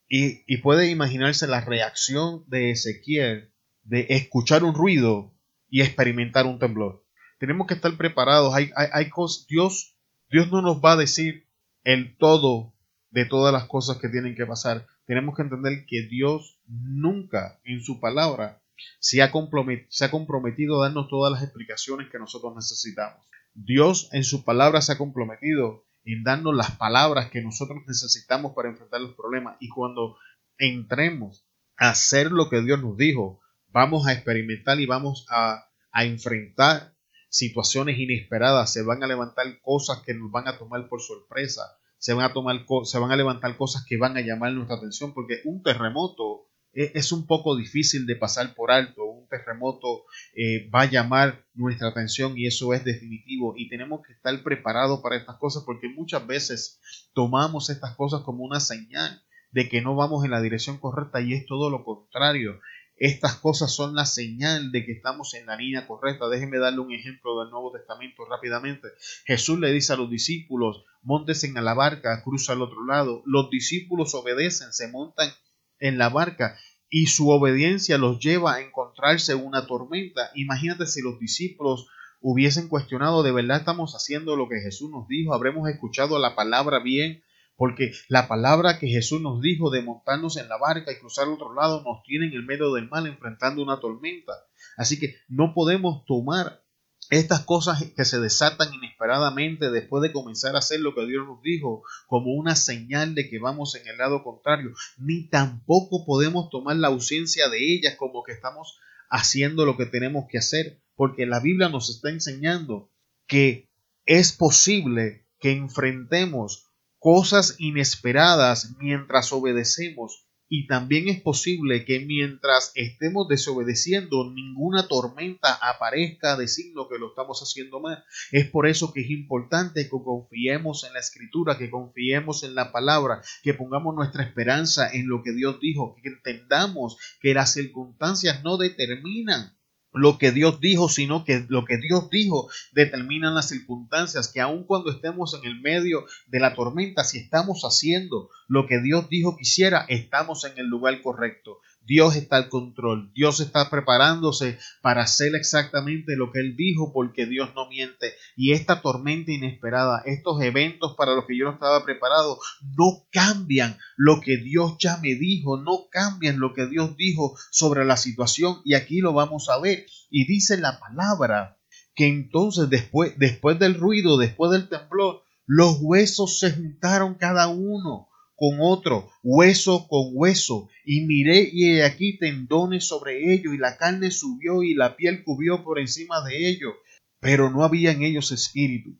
Y, 0.08 0.44
y 0.46 0.62
puede 0.62 0.90
imaginarse 0.90 1.46
la 1.46 1.60
reacción 1.60 2.44
de 2.46 2.70
Ezequiel 2.70 3.52
de 3.82 4.06
escuchar 4.08 4.64
un 4.64 4.74
ruido 4.74 5.36
y 5.68 5.82
experimentar 5.82 6.46
un 6.46 6.58
temblor. 6.58 7.04
Tenemos 7.38 7.66
que 7.66 7.74
estar 7.74 7.94
preparados. 7.98 8.54
Hay, 8.54 8.70
hay, 8.74 9.10
Dios, 9.46 9.94
Dios 10.30 10.50
no 10.50 10.62
nos 10.62 10.78
va 10.82 10.92
a 10.92 10.96
decir 10.96 11.50
el 11.84 12.16
todo 12.16 12.72
de 13.10 13.26
todas 13.26 13.52
las 13.52 13.66
cosas 13.66 13.98
que 13.98 14.08
tienen 14.08 14.34
que 14.34 14.46
pasar. 14.46 14.86
Tenemos 15.04 15.36
que 15.36 15.42
entender 15.42 15.84
que 15.86 16.06
Dios 16.08 16.58
nunca 16.66 17.60
en 17.64 17.82
su 17.82 18.00
palabra 18.00 18.62
se 18.98 19.22
ha, 19.22 19.30
comprometido 19.30 20.80
a 20.80 20.86
darnos 20.86 21.08
todas 21.08 21.32
las 21.32 21.42
explicaciones 21.42 22.08
que 22.10 22.18
nosotros 22.18 22.54
necesitamos. 22.54 23.24
Dios 23.54 24.08
en 24.12 24.24
su 24.24 24.44
palabra 24.44 24.82
se 24.82 24.92
ha 24.92 24.98
comprometido 24.98 25.84
en 26.04 26.22
darnos 26.22 26.54
las 26.54 26.72
palabras 26.72 27.30
que 27.30 27.42
nosotros 27.42 27.78
necesitamos 27.86 28.52
para 28.54 28.68
enfrentar 28.68 29.00
los 29.00 29.14
problemas. 29.14 29.56
Y 29.60 29.68
cuando 29.68 30.16
entremos 30.58 31.46
hacer 31.76 32.30
lo 32.30 32.48
que 32.48 32.62
Dios 32.62 32.80
nos 32.82 32.96
dijo, 32.96 33.40
vamos 33.68 34.06
a 34.06 34.12
experimentar 34.12 34.80
y 34.80 34.86
vamos 34.86 35.26
a, 35.30 35.66
a 35.92 36.04
enfrentar 36.04 36.94
situaciones 37.28 37.98
inesperadas, 37.98 38.72
se 38.72 38.82
van 38.82 39.02
a 39.02 39.06
levantar 39.06 39.46
cosas 39.60 40.02
que 40.04 40.14
nos 40.14 40.30
van 40.30 40.48
a 40.48 40.58
tomar 40.58 40.88
por 40.88 41.02
sorpresa, 41.02 41.62
se 41.98 42.14
van 42.14 42.24
a 42.24 42.32
tomar 42.32 42.64
se 42.84 42.98
van 42.98 43.10
a 43.10 43.16
levantar 43.16 43.56
cosas 43.56 43.84
que 43.86 43.96
van 43.96 44.16
a 44.16 44.20
llamar 44.20 44.52
nuestra 44.52 44.76
atención 44.76 45.12
porque 45.12 45.40
un 45.44 45.62
terremoto 45.62 46.45
es 46.76 47.10
un 47.10 47.26
poco 47.26 47.56
difícil 47.56 48.06
de 48.06 48.16
pasar 48.16 48.54
por 48.54 48.70
alto. 48.70 49.04
Un 49.04 49.28
terremoto 49.28 50.04
eh, 50.34 50.68
va 50.68 50.82
a 50.82 50.90
llamar 50.90 51.44
nuestra 51.54 51.88
atención 51.88 52.36
y 52.36 52.46
eso 52.46 52.74
es 52.74 52.84
definitivo. 52.84 53.54
Y 53.56 53.68
tenemos 53.68 54.06
que 54.06 54.12
estar 54.12 54.42
preparados 54.42 55.00
para 55.00 55.16
estas 55.16 55.36
cosas 55.36 55.62
porque 55.64 55.88
muchas 55.88 56.26
veces 56.26 56.80
tomamos 57.14 57.70
estas 57.70 57.96
cosas 57.96 58.20
como 58.22 58.44
una 58.44 58.60
señal 58.60 59.22
de 59.52 59.68
que 59.68 59.80
no 59.80 59.94
vamos 59.94 60.24
en 60.24 60.30
la 60.30 60.42
dirección 60.42 60.78
correcta 60.78 61.20
y 61.22 61.32
es 61.32 61.46
todo 61.46 61.70
lo 61.70 61.82
contrario. 61.82 62.60
Estas 62.98 63.36
cosas 63.36 63.74
son 63.74 63.94
la 63.94 64.06
señal 64.06 64.72
de 64.72 64.84
que 64.84 64.92
estamos 64.92 65.34
en 65.34 65.46
la 65.46 65.56
línea 65.56 65.86
correcta. 65.86 66.28
Déjenme 66.28 66.58
darle 66.58 66.80
un 66.80 66.92
ejemplo 66.92 67.38
del 67.40 67.50
Nuevo 67.50 67.72
Testamento 67.72 68.24
rápidamente. 68.24 68.88
Jesús 69.26 69.58
le 69.58 69.70
dice 69.72 69.92
a 69.92 69.96
los 69.96 70.10
discípulos, 70.10 70.84
montense 71.02 71.46
en 71.46 71.62
la 71.62 71.74
barca, 71.74 72.22
cruza 72.22 72.52
al 72.52 72.62
otro 72.62 72.84
lado. 72.86 73.22
Los 73.26 73.50
discípulos 73.50 74.14
obedecen, 74.14 74.72
se 74.72 74.88
montan 74.88 75.30
en 75.78 75.98
la 75.98 76.08
barca 76.08 76.56
y 76.88 77.06
su 77.06 77.28
obediencia 77.30 77.98
los 77.98 78.20
lleva 78.20 78.54
a 78.54 78.60
encontrarse 78.60 79.34
una 79.34 79.66
tormenta. 79.66 80.30
Imagínate 80.34 80.86
si 80.86 81.02
los 81.02 81.18
discípulos 81.18 81.88
hubiesen 82.20 82.68
cuestionado, 82.68 83.22
¿de 83.22 83.32
verdad 83.32 83.58
estamos 83.58 83.94
haciendo 83.94 84.36
lo 84.36 84.48
que 84.48 84.60
Jesús 84.60 84.90
nos 84.90 85.06
dijo? 85.08 85.34
¿Habremos 85.34 85.68
escuchado 85.68 86.18
la 86.18 86.34
palabra 86.34 86.78
bien? 86.78 87.22
Porque 87.56 87.92
la 88.08 88.28
palabra 88.28 88.78
que 88.78 88.88
Jesús 88.88 89.20
nos 89.20 89.40
dijo 89.40 89.70
de 89.70 89.82
montarnos 89.82 90.36
en 90.36 90.48
la 90.48 90.58
barca 90.58 90.92
y 90.92 90.98
cruzar 90.98 91.26
al 91.26 91.34
otro 91.34 91.54
lado 91.54 91.82
nos 91.82 92.02
tiene 92.04 92.26
en 92.26 92.32
el 92.32 92.44
medio 92.44 92.72
del 92.72 92.88
mal 92.88 93.06
enfrentando 93.06 93.62
una 93.62 93.80
tormenta. 93.80 94.32
Así 94.76 94.98
que 94.98 95.16
no 95.28 95.54
podemos 95.54 96.04
tomar 96.04 96.62
estas 97.10 97.40
cosas 97.44 97.84
que 97.96 98.04
se 98.04 98.18
desatan 98.18 98.74
inesperadamente 98.74 99.70
después 99.70 100.02
de 100.02 100.12
comenzar 100.12 100.56
a 100.56 100.58
hacer 100.58 100.80
lo 100.80 100.94
que 100.94 101.06
Dios 101.06 101.26
nos 101.26 101.40
dijo 101.42 101.82
como 102.06 102.32
una 102.32 102.56
señal 102.56 103.14
de 103.14 103.28
que 103.28 103.38
vamos 103.38 103.74
en 103.74 103.86
el 103.86 103.98
lado 103.98 104.22
contrario, 104.24 104.72
ni 104.98 105.28
tampoco 105.28 106.04
podemos 106.04 106.50
tomar 106.50 106.76
la 106.76 106.88
ausencia 106.88 107.48
de 107.48 107.74
ellas 107.74 107.96
como 107.96 108.22
que 108.24 108.32
estamos 108.32 108.78
haciendo 109.08 109.64
lo 109.64 109.76
que 109.76 109.86
tenemos 109.86 110.26
que 110.28 110.38
hacer, 110.38 110.80
porque 110.94 111.26
la 111.26 111.40
Biblia 111.40 111.68
nos 111.68 111.90
está 111.90 112.10
enseñando 112.10 112.90
que 113.26 113.70
es 114.04 114.32
posible 114.32 115.26
que 115.38 115.52
enfrentemos 115.52 116.66
cosas 116.98 117.54
inesperadas 117.58 118.76
mientras 118.78 119.32
obedecemos 119.32 120.25
y 120.48 120.66
también 120.66 121.08
es 121.08 121.20
posible 121.20 121.84
que 121.84 122.00
mientras 122.00 122.70
estemos 122.76 123.26
desobedeciendo, 123.28 124.30
ninguna 124.30 124.86
tormenta 124.86 125.52
aparezca 125.54 126.36
de 126.36 126.46
signo 126.46 126.88
que 126.88 126.98
lo 126.98 127.08
estamos 127.08 127.40
haciendo 127.40 127.80
mal. 127.80 128.04
Es 128.30 128.48
por 128.48 128.68
eso 128.68 128.92
que 128.92 129.00
es 129.00 129.10
importante 129.10 129.84
que 129.84 129.90
confiemos 129.90 130.84
en 130.84 130.92
la 130.92 131.00
escritura, 131.00 131.58
que 131.58 131.70
confiemos 131.70 132.44
en 132.44 132.54
la 132.54 132.70
palabra, 132.70 133.22
que 133.42 133.54
pongamos 133.54 133.94
nuestra 133.94 134.22
esperanza 134.22 134.88
en 134.92 135.08
lo 135.08 135.22
que 135.22 135.32
Dios 135.32 135.58
dijo, 135.60 135.96
que 136.02 136.10
entendamos 136.10 136.96
que 137.20 137.34
las 137.34 137.52
circunstancias 137.52 138.44
no 138.44 138.56
determinan 138.56 139.55
lo 139.96 140.18
que 140.18 140.30
Dios 140.30 140.60
dijo, 140.60 140.88
sino 140.88 141.24
que 141.24 141.44
lo 141.48 141.64
que 141.64 141.78
Dios 141.78 142.10
dijo 142.10 142.48
determinan 142.72 143.34
las 143.34 143.48
circunstancias, 143.48 144.28
que 144.28 144.40
aun 144.40 144.64
cuando 144.64 144.90
estemos 144.90 145.34
en 145.34 145.44
el 145.44 145.60
medio 145.60 146.04
de 146.26 146.40
la 146.40 146.54
tormenta, 146.54 147.04
si 147.04 147.18
estamos 147.18 147.62
haciendo 147.62 148.30
lo 148.46 148.66
que 148.66 148.80
Dios 148.80 149.08
dijo 149.08 149.36
quisiera, 149.36 149.86
estamos 149.88 150.44
en 150.44 150.58
el 150.58 150.66
lugar 150.66 151.00
correcto. 151.02 151.60
Dios 151.86 152.16
está 152.16 152.36
al 152.36 152.48
control, 152.48 153.12
Dios 153.14 153.40
está 153.40 153.70
preparándose 153.70 154.58
para 154.82 155.02
hacer 155.02 155.34
exactamente 155.36 156.16
lo 156.16 156.32
que 156.32 156.40
Él 156.40 156.56
dijo 156.56 156.92
porque 156.92 157.26
Dios 157.26 157.50
no 157.54 157.68
miente. 157.68 158.12
Y 158.36 158.52
esta 158.52 158.82
tormenta 158.82 159.30
inesperada, 159.30 160.02
estos 160.04 160.42
eventos 160.42 160.94
para 160.96 161.14
los 161.14 161.26
que 161.26 161.38
yo 161.38 161.44
no 161.44 161.52
estaba 161.52 161.84
preparado, 161.84 162.38
no 162.76 163.06
cambian 163.12 163.78
lo 163.96 164.20
que 164.20 164.36
Dios 164.36 164.76
ya 164.80 164.96
me 164.98 165.14
dijo, 165.14 165.58
no 165.58 165.86
cambian 165.90 166.40
lo 166.40 166.54
que 166.54 166.66
Dios 166.66 166.96
dijo 166.96 167.36
sobre 167.50 167.84
la 167.84 167.96
situación. 167.96 168.60
Y 168.64 168.74
aquí 168.74 169.00
lo 169.00 169.12
vamos 169.12 169.48
a 169.48 169.60
ver. 169.60 169.86
Y 170.10 170.26
dice 170.26 170.58
la 170.58 170.80
palabra 170.80 171.56
que 171.94 172.08
entonces 172.08 172.68
después, 172.68 173.14
después 173.16 173.58
del 173.58 173.74
ruido, 173.74 174.18
después 174.18 174.50
del 174.50 174.68
temblor, 174.68 175.22
los 175.46 175.78
huesos 175.80 176.40
se 176.40 176.50
juntaron 176.50 177.14
cada 177.14 177.46
uno 177.46 178.08
con 178.36 178.58
otro, 178.60 179.10
hueso 179.22 179.88
con 179.88 180.10
hueso, 180.12 180.68
y 180.84 181.06
miré 181.06 181.48
y 181.52 181.70
he 181.70 181.84
aquí 181.84 182.18
tendones 182.18 182.86
sobre 182.86 183.32
ellos, 183.32 183.54
y 183.54 183.58
la 183.58 183.76
carne 183.76 184.10
subió 184.10 184.62
y 184.62 184.74
la 184.74 184.96
piel 184.96 185.24
cubrió 185.24 185.64
por 185.64 185.78
encima 185.78 186.22
de 186.22 186.48
ellos, 186.48 186.74
pero 187.18 187.50
no 187.50 187.64
había 187.64 187.92
en 187.92 188.02
ellos 188.02 188.30
espíritu. 188.30 188.98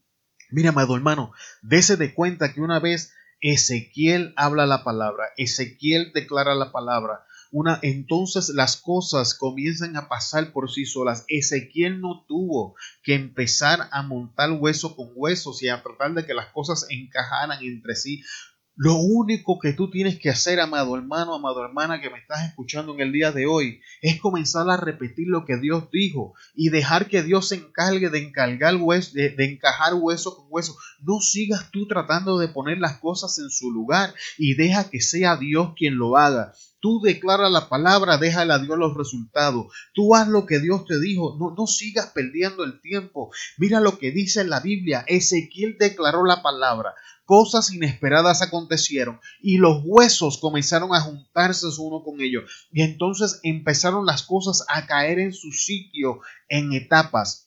Mira, 0.50 0.70
amado 0.70 0.96
hermano, 0.96 1.32
dése 1.62 1.96
de 1.96 2.14
cuenta 2.14 2.52
que 2.52 2.60
una 2.60 2.80
vez 2.80 3.12
Ezequiel 3.40 4.32
habla 4.36 4.66
la 4.66 4.84
palabra, 4.84 5.26
Ezequiel 5.36 6.12
declara 6.14 6.54
la 6.54 6.72
palabra, 6.72 7.26
una, 7.52 7.78
entonces 7.82 8.48
las 8.50 8.76
cosas 8.76 9.34
comienzan 9.34 9.96
a 9.96 10.08
pasar 10.08 10.52
por 10.52 10.70
sí 10.70 10.84
solas. 10.84 11.24
Ezequiel 11.28 12.00
no 12.00 12.24
tuvo 12.26 12.74
que 13.02 13.14
empezar 13.14 13.88
a 13.92 14.02
montar 14.02 14.50
hueso 14.52 14.96
con 14.96 15.10
huesos 15.14 15.62
y 15.62 15.68
a 15.68 15.82
tratar 15.82 16.14
de 16.14 16.26
que 16.26 16.34
las 16.34 16.48
cosas 16.48 16.86
encajaran 16.90 17.62
entre 17.62 17.94
sí. 17.94 18.22
Lo 18.78 18.96
único 18.96 19.58
que 19.58 19.72
tú 19.72 19.90
tienes 19.90 20.18
que 20.18 20.28
hacer, 20.28 20.60
amado 20.60 20.96
hermano, 20.96 21.34
amado 21.34 21.64
hermana 21.64 21.98
que 21.98 22.10
me 22.10 22.18
estás 22.18 22.46
escuchando 22.46 22.92
en 22.92 23.00
el 23.00 23.10
día 23.10 23.32
de 23.32 23.46
hoy, 23.46 23.80
es 24.02 24.20
comenzar 24.20 24.68
a 24.68 24.76
repetir 24.76 25.28
lo 25.28 25.46
que 25.46 25.56
Dios 25.56 25.84
dijo 25.90 26.34
y 26.54 26.68
dejar 26.68 27.08
que 27.08 27.22
Dios 27.22 27.48
se 27.48 27.54
encargue 27.54 28.10
de 28.10 28.18
encargar 28.18 28.76
hueso, 28.76 29.12
de, 29.14 29.34
encajar 29.38 29.94
hueso 29.94 30.36
con 30.36 30.48
hueso. 30.50 30.76
No 31.00 31.20
sigas 31.20 31.70
tú 31.70 31.88
tratando 31.88 32.38
de 32.38 32.48
poner 32.48 32.76
las 32.76 32.98
cosas 32.98 33.38
en 33.38 33.48
su 33.48 33.70
lugar 33.70 34.12
y 34.36 34.56
deja 34.56 34.90
que 34.90 35.00
sea 35.00 35.38
Dios 35.38 35.72
quien 35.74 35.96
lo 35.96 36.18
haga. 36.18 36.52
Tú 36.78 37.00
declara 37.00 37.48
la 37.48 37.70
palabra, 37.70 38.18
déjale 38.18 38.52
a 38.52 38.58
Dios 38.58 38.78
los 38.78 38.94
resultados. 38.94 39.68
Tú 39.94 40.14
haz 40.14 40.28
lo 40.28 40.44
que 40.44 40.60
Dios 40.60 40.84
te 40.84 41.00
dijo. 41.00 41.36
No, 41.40 41.54
no 41.56 41.66
sigas 41.66 42.08
perdiendo 42.08 42.62
el 42.62 42.82
tiempo. 42.82 43.30
Mira 43.56 43.80
lo 43.80 43.98
que 43.98 44.12
dice 44.12 44.42
en 44.42 44.50
la 44.50 44.60
Biblia. 44.60 45.02
Ezequiel 45.08 45.78
declaró 45.80 46.24
la 46.26 46.42
palabra 46.42 46.94
cosas 47.26 47.72
inesperadas 47.72 48.40
acontecieron 48.40 49.20
y 49.42 49.58
los 49.58 49.82
huesos 49.84 50.38
comenzaron 50.38 50.94
a 50.94 51.00
juntarse 51.00 51.66
uno 51.78 52.02
con 52.02 52.20
ellos. 52.20 52.68
Y 52.72 52.82
entonces 52.82 53.40
empezaron 53.42 54.06
las 54.06 54.22
cosas 54.22 54.64
a 54.68 54.86
caer 54.86 55.18
en 55.18 55.34
su 55.34 55.50
sitio 55.52 56.20
en 56.48 56.72
etapas. 56.72 57.45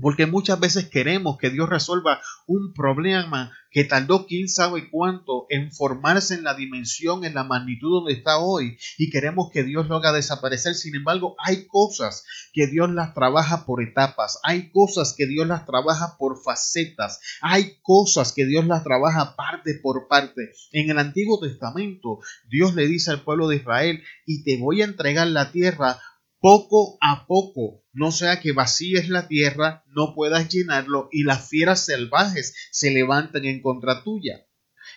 Porque 0.00 0.26
muchas 0.26 0.60
veces 0.60 0.88
queremos 0.88 1.38
que 1.38 1.50
Dios 1.50 1.68
resuelva 1.68 2.20
un 2.46 2.72
problema 2.74 3.52
que 3.70 3.84
tardó 3.84 4.26
quién 4.26 4.48
sabe 4.48 4.88
cuánto 4.90 5.46
en 5.50 5.70
formarse 5.70 6.34
en 6.34 6.44
la 6.44 6.54
dimensión, 6.54 7.24
en 7.24 7.34
la 7.34 7.44
magnitud 7.44 7.90
donde 7.90 8.14
está 8.14 8.38
hoy, 8.38 8.78
y 8.96 9.10
queremos 9.10 9.50
que 9.52 9.64
Dios 9.64 9.88
lo 9.88 9.96
haga 9.96 10.12
desaparecer. 10.12 10.74
Sin 10.74 10.94
embargo, 10.94 11.36
hay 11.44 11.66
cosas 11.66 12.24
que 12.54 12.66
Dios 12.68 12.90
las 12.90 13.12
trabaja 13.12 13.66
por 13.66 13.82
etapas, 13.82 14.38
hay 14.42 14.70
cosas 14.70 15.14
que 15.14 15.26
Dios 15.26 15.46
las 15.46 15.66
trabaja 15.66 16.16
por 16.18 16.42
facetas, 16.42 17.20
hay 17.42 17.78
cosas 17.82 18.32
que 18.32 18.46
Dios 18.46 18.66
las 18.66 18.82
trabaja 18.82 19.36
parte 19.36 19.74
por 19.82 20.08
parte. 20.08 20.52
En 20.72 20.88
el 20.88 20.98
Antiguo 20.98 21.38
Testamento, 21.38 22.20
Dios 22.48 22.74
le 22.74 22.86
dice 22.86 23.10
al 23.10 23.24
pueblo 23.24 23.48
de 23.48 23.56
Israel, 23.56 24.02
y 24.24 24.42
te 24.42 24.56
voy 24.56 24.80
a 24.80 24.86
entregar 24.86 25.26
la 25.26 25.52
tierra 25.52 26.00
poco 26.40 26.98
a 27.00 27.26
poco, 27.26 27.84
no 27.92 28.10
sea 28.12 28.40
que 28.40 28.52
vacíes 28.52 29.08
la 29.08 29.28
tierra, 29.28 29.84
no 29.86 30.14
puedas 30.14 30.48
llenarlo 30.48 31.08
y 31.10 31.24
las 31.24 31.48
fieras 31.48 31.86
salvajes 31.86 32.54
se 32.70 32.90
levanten 32.90 33.44
en 33.44 33.62
contra 33.62 34.02
tuya. 34.02 34.46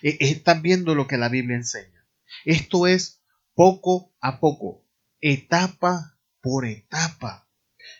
E, 0.02 0.16
están 0.20 0.62
viendo 0.62 0.94
lo 0.94 1.06
que 1.06 1.16
la 1.16 1.28
Biblia 1.28 1.56
enseña. 1.56 2.06
Esto 2.44 2.86
es 2.86 3.22
poco 3.54 4.14
a 4.20 4.40
poco, 4.40 4.86
etapa 5.20 6.18
por 6.40 6.66
etapa. 6.66 7.48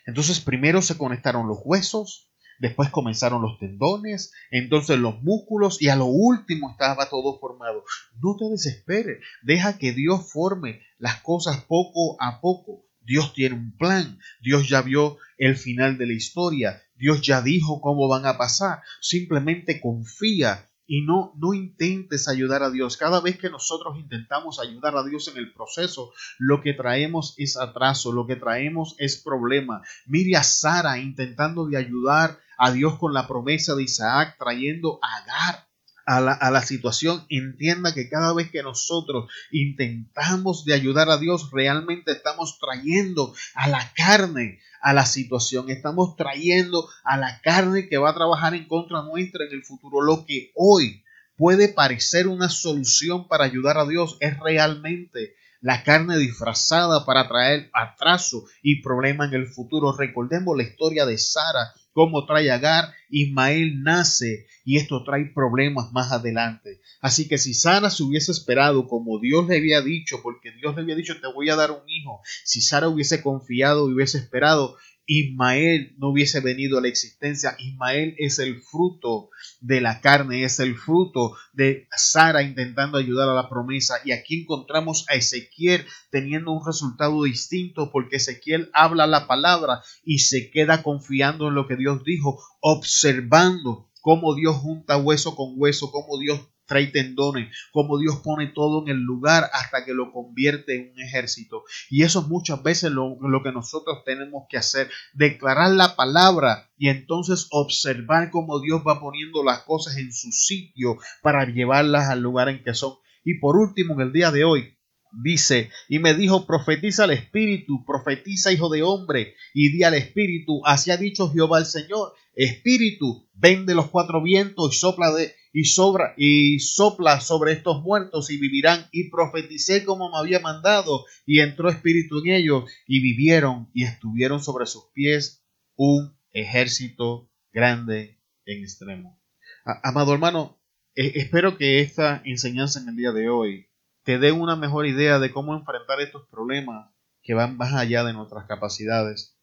Entonces 0.07 0.41
primero 0.41 0.83
se 0.83 0.97
conectaron 0.97 1.49
los 1.49 1.59
huesos, 1.65 2.31
después 2.59 2.91
comenzaron 2.91 3.43
los 3.43 3.59
tendones, 3.59 4.33
entonces 4.51 4.99
los 4.99 5.23
músculos 5.23 5.81
y 5.81 5.89
a 5.89 5.97
lo 5.97 6.07
último 6.07 6.71
estaba 6.71 7.09
todo 7.09 7.39
formado. 7.39 7.85
No 8.23 8.37
te 8.37 8.49
desesperes, 8.51 9.25
deja 9.43 9.79
que 9.79 9.93
Dios 9.93 10.31
forme 10.31 10.83
las 10.99 11.21
cosas 11.23 11.65
poco 11.65 12.17
a 12.21 12.41
poco. 12.41 12.87
Dios 13.11 13.33
tiene 13.35 13.57
un 13.57 13.77
plan, 13.77 14.21
Dios 14.41 14.69
ya 14.69 14.83
vio 14.83 15.19
el 15.37 15.57
final 15.57 15.99
de 15.99 16.07
la 16.07 16.13
historia, 16.13 16.81
Dios 16.95 17.21
ya 17.23 17.43
dijo 17.43 17.81
cómo 17.81 18.07
van 18.07 18.25
a 18.25 18.39
pasar, 18.39 18.83
simplemente 19.01 19.81
confía 19.81 20.71
y 20.87 21.03
no, 21.03 21.33
no 21.37 21.53
intentes 21.53 22.29
ayudar 22.29 22.63
a 22.63 22.71
Dios. 22.71 22.97
Cada 22.97 23.21
vez 23.21 23.37
que 23.37 23.51
nosotros 23.51 23.99
intentamos 23.99 24.61
ayudar 24.61 24.97
a 24.97 25.03
Dios 25.03 25.27
en 25.27 25.39
el 25.39 25.53
proceso, 25.53 26.13
lo 26.39 26.63
que 26.63 26.73
traemos 26.73 27.35
es 27.37 27.57
atraso, 27.57 28.13
lo 28.13 28.29
que 28.29 28.37
traemos 28.37 28.95
es 28.99 29.21
problema. 29.21 29.83
Mire 30.07 30.37
a 30.37 30.45
Sara 30.45 31.01
intentando 31.01 31.67
de 31.67 31.79
ayudar 31.79 32.39
a 32.59 32.71
Dios 32.71 32.97
con 32.97 33.13
la 33.13 33.27
promesa 33.27 33.75
de 33.75 33.83
Isaac, 33.83 34.37
trayendo 34.39 35.01
a 35.03 35.17
Agar 35.17 35.70
a 36.11 36.51
la, 36.51 36.63
situación, 36.63 37.25
entienda 37.29 37.95
que 37.95 38.09
cada 38.09 38.35
vez 38.35 38.51
que 38.51 38.65
nosotros 38.65 39.31
intentamos 39.53 40.65
de 40.65 40.75
ayudar 40.75 41.09
a 41.09 41.19
Dios, 41.19 41.51
realmente 41.53 42.11
estamos 42.11 42.59
trayendo 42.59 43.33
a 43.55 43.69
la 43.69 43.93
carne 43.95 44.59
a 44.83 44.93
la 44.93 45.07
situación, 45.07 45.71
estamos 45.71 46.17
trayendo 46.17 46.89
a 47.05 47.17
la 47.17 47.41
carne 47.43 47.89
que 47.89 47.99
va 47.99 48.11
a 48.11 48.15
trabajar 48.15 48.55
en 48.55 48.67
contra 48.67 49.03
nuestra 49.03 49.45
en 49.45 49.53
el 49.53 49.63
futuro. 49.63 50.01
Lo 50.01 50.25
que 50.27 50.51
hoy 50.57 51.05
puede 51.37 51.69
parecer 51.69 52.27
una 52.27 52.49
solución 52.49 53.29
para 53.29 53.45
ayudar 53.45 53.79
a 53.79 53.87
Dios 53.87 54.17
es 54.19 54.37
realmente 54.41 55.37
la 55.61 55.85
carne 55.85 56.19
disfrazada 56.19 57.05
para 57.05 57.29
traer 57.29 57.71
atraso 57.73 58.47
y 58.63 58.83
problema 58.83 59.27
en 59.27 59.35
el 59.35 59.47
futuro. 59.47 59.97
Recordemos 59.97 60.57
la 60.57 60.65
historia 60.65 61.07
de 61.07 61.19
Sara 61.19 61.73
cómo 61.93 62.27
trae 62.27 62.51
Agar, 62.51 62.93
Ismael 63.09 63.83
nace 63.83 64.47
y 64.65 64.77
esto 64.77 65.03
trae 65.05 65.33
problemas 65.35 65.93
más 65.93 66.13
adelante. 66.13 66.81
Así 67.01 67.29
que 67.29 67.39
si 67.39 67.55
Sara 67.55 67.91
se 67.91 68.03
hubiese 68.03 68.33
esperado 68.33 68.87
como 68.87 69.19
Dios 69.19 69.49
le 69.49 69.57
había 69.57 69.81
dicho, 69.81 70.21
porque 70.23 70.53
Dios 70.53 70.75
le 70.77 70.83
había 70.83 70.95
dicho 70.95 71.21
te 71.21 71.33
voy 71.33 71.51
a 71.51 71.57
dar 71.57 71.71
un 71.71 71.89
hijo, 71.89 72.21
si 72.45 72.61
Sara 72.61 72.89
hubiese 72.89 73.23
confiado 73.23 73.91
y 73.91 73.95
hubiese 73.95 74.19
esperado, 74.19 74.77
Ismael 75.13 75.97
no 75.99 76.11
hubiese 76.11 76.39
venido 76.39 76.79
a 76.79 76.81
la 76.81 76.87
existencia. 76.87 77.57
Ismael 77.59 78.15
es 78.17 78.39
el 78.39 78.63
fruto 78.63 79.31
de 79.61 79.81
la 79.81 80.01
carne, 80.01 80.45
es 80.45 80.61
el 80.61 80.77
fruto 80.77 81.37
de 81.53 81.89
Sara 81.91 82.45
intentando 82.45 82.97
ayudar 82.97 83.29
a 83.29 83.35
la 83.35 83.49
promesa. 83.49 83.97
Y 84.05 84.13
aquí 84.13 84.43
encontramos 84.43 85.05
a 85.09 85.15
Ezequiel 85.15 85.85
teniendo 86.13 86.53
un 86.53 86.65
resultado 86.65 87.25
distinto 87.25 87.91
porque 87.91 88.17
Ezequiel 88.17 88.71
habla 88.73 89.09
la 89.09 89.27
palabra 89.27 89.83
y 90.05 90.21
se 90.21 90.49
queda 90.53 90.85
confiando 90.85 91.49
en 91.49 91.57
lo 91.57 91.67
que 91.67 91.75
Dios 91.75 92.05
dijo, 92.05 92.41
observando 92.61 93.91
cómo 94.03 94.37
Dios 94.37 94.59
junta 94.59 94.97
hueso 94.97 95.35
con 95.35 95.55
hueso, 95.57 95.91
cómo 95.91 96.21
Dios 96.21 96.41
trae 96.71 96.87
tendones, 96.87 97.53
como 97.73 97.99
Dios 97.99 98.21
pone 98.23 98.47
todo 98.47 98.83
en 98.83 98.93
el 98.93 99.03
lugar 99.03 99.51
hasta 99.53 99.85
que 99.85 99.93
lo 99.93 100.13
convierte 100.13 100.77
en 100.77 100.93
un 100.93 101.01
ejército. 101.01 101.65
Y 101.91 102.05
eso 102.05 102.21
es 102.21 102.29
muchas 102.29 102.63
veces 102.63 102.93
lo, 102.93 103.19
lo 103.21 103.43
que 103.43 103.51
nosotros 103.51 104.05
tenemos 104.07 104.45
que 104.49 104.57
hacer, 104.57 104.89
declarar 105.13 105.73
la 105.73 105.97
palabra 105.97 106.71
y 106.79 106.91
entonces 106.91 107.49
observar 107.51 108.31
cómo 108.31 108.61
Dios 108.61 108.83
va 108.87 109.01
poniendo 109.01 109.43
las 109.43 109.63
cosas 109.65 109.97
en 109.97 110.13
su 110.13 110.31
sitio 110.31 110.97
para 111.23 111.45
llevarlas 111.45 112.09
al 112.09 112.21
lugar 112.21 112.49
en 112.49 112.63
que 112.63 112.73
son. 112.73 112.95
Y 113.25 113.41
por 113.41 113.57
último, 113.57 113.95
en 113.95 114.03
el 114.03 114.13
día 114.13 114.31
de 114.31 114.45
hoy, 114.45 114.79
dice, 115.13 115.71
y 115.89 115.99
me 115.99 116.15
dijo, 116.15 116.47
profetiza 116.47 117.05
al 117.05 117.11
Espíritu, 117.11 117.85
profetiza 117.85 118.53
hijo 118.53 118.69
de 118.69 118.83
hombre, 118.83 119.35
y 119.55 119.71
di 119.73 119.83
al 119.83 119.95
Espíritu, 119.95 120.65
así 120.65 120.91
ha 120.91 120.97
dicho 120.97 121.31
Jehová 121.33 121.59
el 121.59 121.67
Señor, 121.67 122.13
Espíritu, 122.35 123.29
ven 123.35 123.67
de 123.67 123.75
los 123.75 123.91
cuatro 123.91 124.23
vientos 124.23 124.75
y 124.75 124.79
sopla 124.79 125.13
de 125.13 125.35
y 125.53 125.65
sobra 125.65 126.15
y 126.17 126.61
sopla 126.61 127.21
sobre 127.21 127.53
estos 127.53 127.83
muertos 127.83 128.31
y 128.31 128.39
vivirán 128.39 128.87
y 128.93 129.11
profeticé 129.11 129.85
como 129.85 130.11
me 130.11 130.19
había 130.19 130.41
mandado 130.41 131.05
y 131.27 131.41
entró 131.41 131.69
espíritu 131.69 132.21
en 132.21 132.35
ellos 132.35 132.71
y 132.87 133.01
vivieron 133.01 133.69
y 133.75 133.85
estuvieron 133.85 134.43
sobre 134.43 134.67
sus 134.67 134.85
pies 134.93 135.45
un 135.75 136.17
ejército 136.33 137.31
grande 137.53 138.21
en 138.45 138.63
extremo. 138.63 139.21
Amado 139.65 140.13
hermano, 140.13 140.61
e, 140.95 141.13
espero 141.17 141.57
que 141.57 141.81
esta 141.81 142.23
enseñanza 142.25 142.81
en 142.81 142.89
el 142.89 142.97
día 142.97 143.13
de 143.13 143.29
hoy 143.29 143.69
te 144.05 144.19
dé 144.19 144.33
una 144.33 144.57
mejor 144.57 144.87
idea 144.87 145.19
de 145.19 145.33
cómo 145.33 145.55
enfrentar 145.55 146.01
estos 146.01 146.29
problemas 146.29 146.93
que 147.23 147.35
van 147.35 147.57
más 147.57 147.75
allá 147.75 148.05
de 148.05 148.13
nuestras 148.13 148.47
capacidades. 148.47 149.37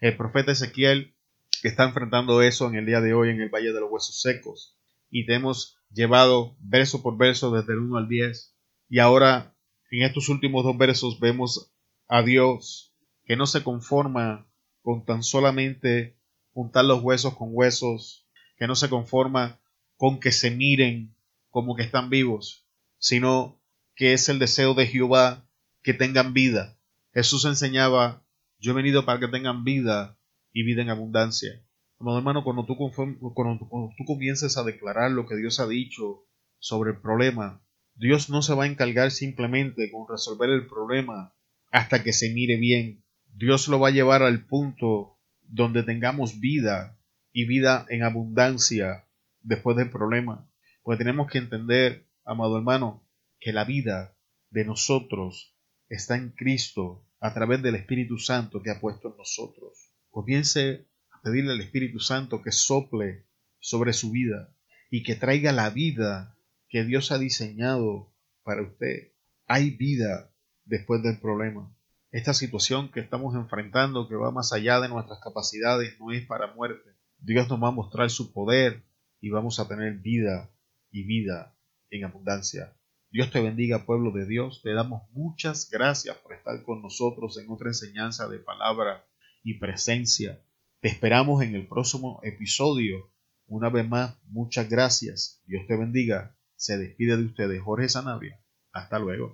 El 0.00 0.16
profeta 0.16 0.52
Ezequiel 0.52 1.14
que 1.62 1.68
está 1.68 1.84
enfrentando 1.84 2.42
eso 2.42 2.68
en 2.68 2.76
el 2.76 2.86
día 2.86 3.00
de 3.00 3.14
hoy 3.14 3.30
en 3.30 3.40
el 3.40 3.50
Valle 3.50 3.72
de 3.72 3.80
los 3.80 3.90
Huesos 3.90 4.20
Secos 4.20 4.76
y 5.10 5.26
te 5.26 5.34
hemos 5.34 5.78
llevado 5.90 6.56
verso 6.60 7.02
por 7.02 7.16
verso 7.16 7.50
desde 7.50 7.72
el 7.72 7.80
1 7.80 7.98
al 7.98 8.08
10. 8.08 8.56
Y 8.88 8.98
ahora, 9.00 9.56
en 9.90 10.02
estos 10.02 10.28
últimos 10.28 10.64
dos 10.64 10.78
versos, 10.78 11.20
vemos 11.20 11.72
a 12.08 12.22
Dios 12.22 12.94
que 13.24 13.36
no 13.36 13.46
se 13.46 13.62
conforma 13.62 14.48
con 14.82 15.04
tan 15.04 15.22
solamente 15.22 16.16
juntar 16.52 16.84
los 16.84 17.02
huesos 17.02 17.36
con 17.36 17.48
huesos, 17.52 18.28
que 18.56 18.66
no 18.66 18.74
se 18.74 18.88
conforma 18.88 19.60
con 19.96 20.20
que 20.20 20.32
se 20.32 20.50
miren 20.50 21.14
como 21.48 21.76
que 21.76 21.82
están 21.82 22.10
vivos, 22.10 22.66
sino 22.98 23.60
que 23.94 24.12
es 24.12 24.28
el 24.28 24.38
deseo 24.38 24.74
de 24.74 24.86
Jehová 24.86 25.48
que 25.82 25.94
tengan 25.94 26.32
vida. 26.32 26.78
Jesús 27.12 27.44
enseñaba, 27.44 28.24
yo 28.58 28.72
he 28.72 28.74
venido 28.74 29.04
para 29.04 29.20
que 29.20 29.28
tengan 29.28 29.64
vida 29.64 30.18
y 30.52 30.62
vida 30.64 30.82
en 30.82 30.90
abundancia. 30.90 31.62
Amado 31.98 32.18
hermano, 32.18 32.44
cuando 32.44 32.64
tú, 32.64 32.76
cuando 32.76 33.94
tú 33.96 34.04
comiences 34.06 34.56
a 34.56 34.64
declarar 34.64 35.10
lo 35.10 35.26
que 35.26 35.36
Dios 35.36 35.60
ha 35.60 35.66
dicho 35.66 36.26
sobre 36.58 36.92
el 36.92 37.00
problema, 37.00 37.62
Dios 37.94 38.30
no 38.30 38.40
se 38.40 38.54
va 38.54 38.64
a 38.64 38.66
encargar 38.66 39.10
simplemente 39.10 39.90
con 39.90 40.06
resolver 40.08 40.48
el 40.48 40.66
problema 40.66 41.34
hasta 41.70 42.02
que 42.02 42.12
se 42.12 42.32
mire 42.32 42.56
bien. 42.56 43.04
Dios 43.34 43.68
lo 43.68 43.78
va 43.78 43.88
a 43.88 43.92
llevar 43.92 44.22
al 44.22 44.46
punto 44.46 45.18
donde 45.42 45.82
tengamos 45.82 46.40
vida 46.40 46.98
y 47.32 47.44
vida 47.44 47.86
en 47.90 48.02
abundancia 48.02 49.06
después 49.42 49.76
del 49.76 49.90
problema. 49.90 50.50
Pues 50.82 50.98
tenemos 50.98 51.30
que 51.30 51.38
entender, 51.38 52.08
amado 52.24 52.56
hermano, 52.56 53.06
que 53.38 53.52
la 53.52 53.64
vida 53.64 54.16
de 54.50 54.64
nosotros 54.64 55.54
está 55.88 56.16
en 56.16 56.30
Cristo 56.30 57.06
a 57.20 57.34
través 57.34 57.62
del 57.62 57.74
Espíritu 57.74 58.18
Santo 58.18 58.62
que 58.62 58.70
ha 58.70 58.80
puesto 58.80 59.10
en 59.10 59.16
nosotros. 59.16 59.89
Comience 60.10 60.86
pedirle 61.22 61.52
al 61.52 61.60
Espíritu 61.60 62.00
Santo 62.00 62.42
que 62.42 62.52
sople 62.52 63.26
sobre 63.58 63.92
su 63.92 64.10
vida 64.10 64.54
y 64.90 65.02
que 65.02 65.14
traiga 65.14 65.52
la 65.52 65.70
vida 65.70 66.36
que 66.68 66.84
Dios 66.84 67.12
ha 67.12 67.18
diseñado 67.18 68.12
para 68.42 68.62
usted. 68.62 69.12
Hay 69.46 69.70
vida 69.70 70.32
después 70.64 71.02
del 71.02 71.20
problema. 71.20 71.74
Esta 72.10 72.34
situación 72.34 72.90
que 72.90 73.00
estamos 73.00 73.34
enfrentando, 73.34 74.08
que 74.08 74.16
va 74.16 74.32
más 74.32 74.52
allá 74.52 74.80
de 74.80 74.88
nuestras 74.88 75.20
capacidades, 75.20 75.98
no 76.00 76.10
es 76.10 76.26
para 76.26 76.54
muerte. 76.54 76.90
Dios 77.18 77.48
nos 77.48 77.62
va 77.62 77.68
a 77.68 77.72
mostrar 77.72 78.10
su 78.10 78.32
poder 78.32 78.82
y 79.20 79.30
vamos 79.30 79.60
a 79.60 79.68
tener 79.68 79.98
vida 79.98 80.50
y 80.90 81.04
vida 81.04 81.56
en 81.90 82.04
abundancia. 82.04 82.76
Dios 83.10 83.30
te 83.30 83.40
bendiga, 83.40 83.84
pueblo 83.86 84.10
de 84.12 84.26
Dios. 84.26 84.60
Te 84.62 84.72
damos 84.72 85.02
muchas 85.12 85.68
gracias 85.70 86.16
por 86.18 86.32
estar 86.32 86.62
con 86.64 86.82
nosotros 86.82 87.38
en 87.38 87.50
otra 87.50 87.68
enseñanza 87.68 88.28
de 88.28 88.38
palabra 88.38 89.04
y 89.42 89.58
presencia. 89.58 90.40
Te 90.80 90.88
esperamos 90.88 91.42
en 91.42 91.54
el 91.54 91.66
próximo 91.66 92.20
episodio. 92.22 93.12
Una 93.46 93.68
vez 93.68 93.88
más, 93.88 94.16
muchas 94.24 94.68
gracias. 94.68 95.42
Dios 95.46 95.66
te 95.66 95.76
bendiga. 95.76 96.36
Se 96.56 96.78
despide 96.78 97.16
de 97.16 97.24
ustedes 97.24 97.62
Jorge 97.62 97.88
Sanabria. 97.88 98.40
Hasta 98.72 98.98
luego. 98.98 99.28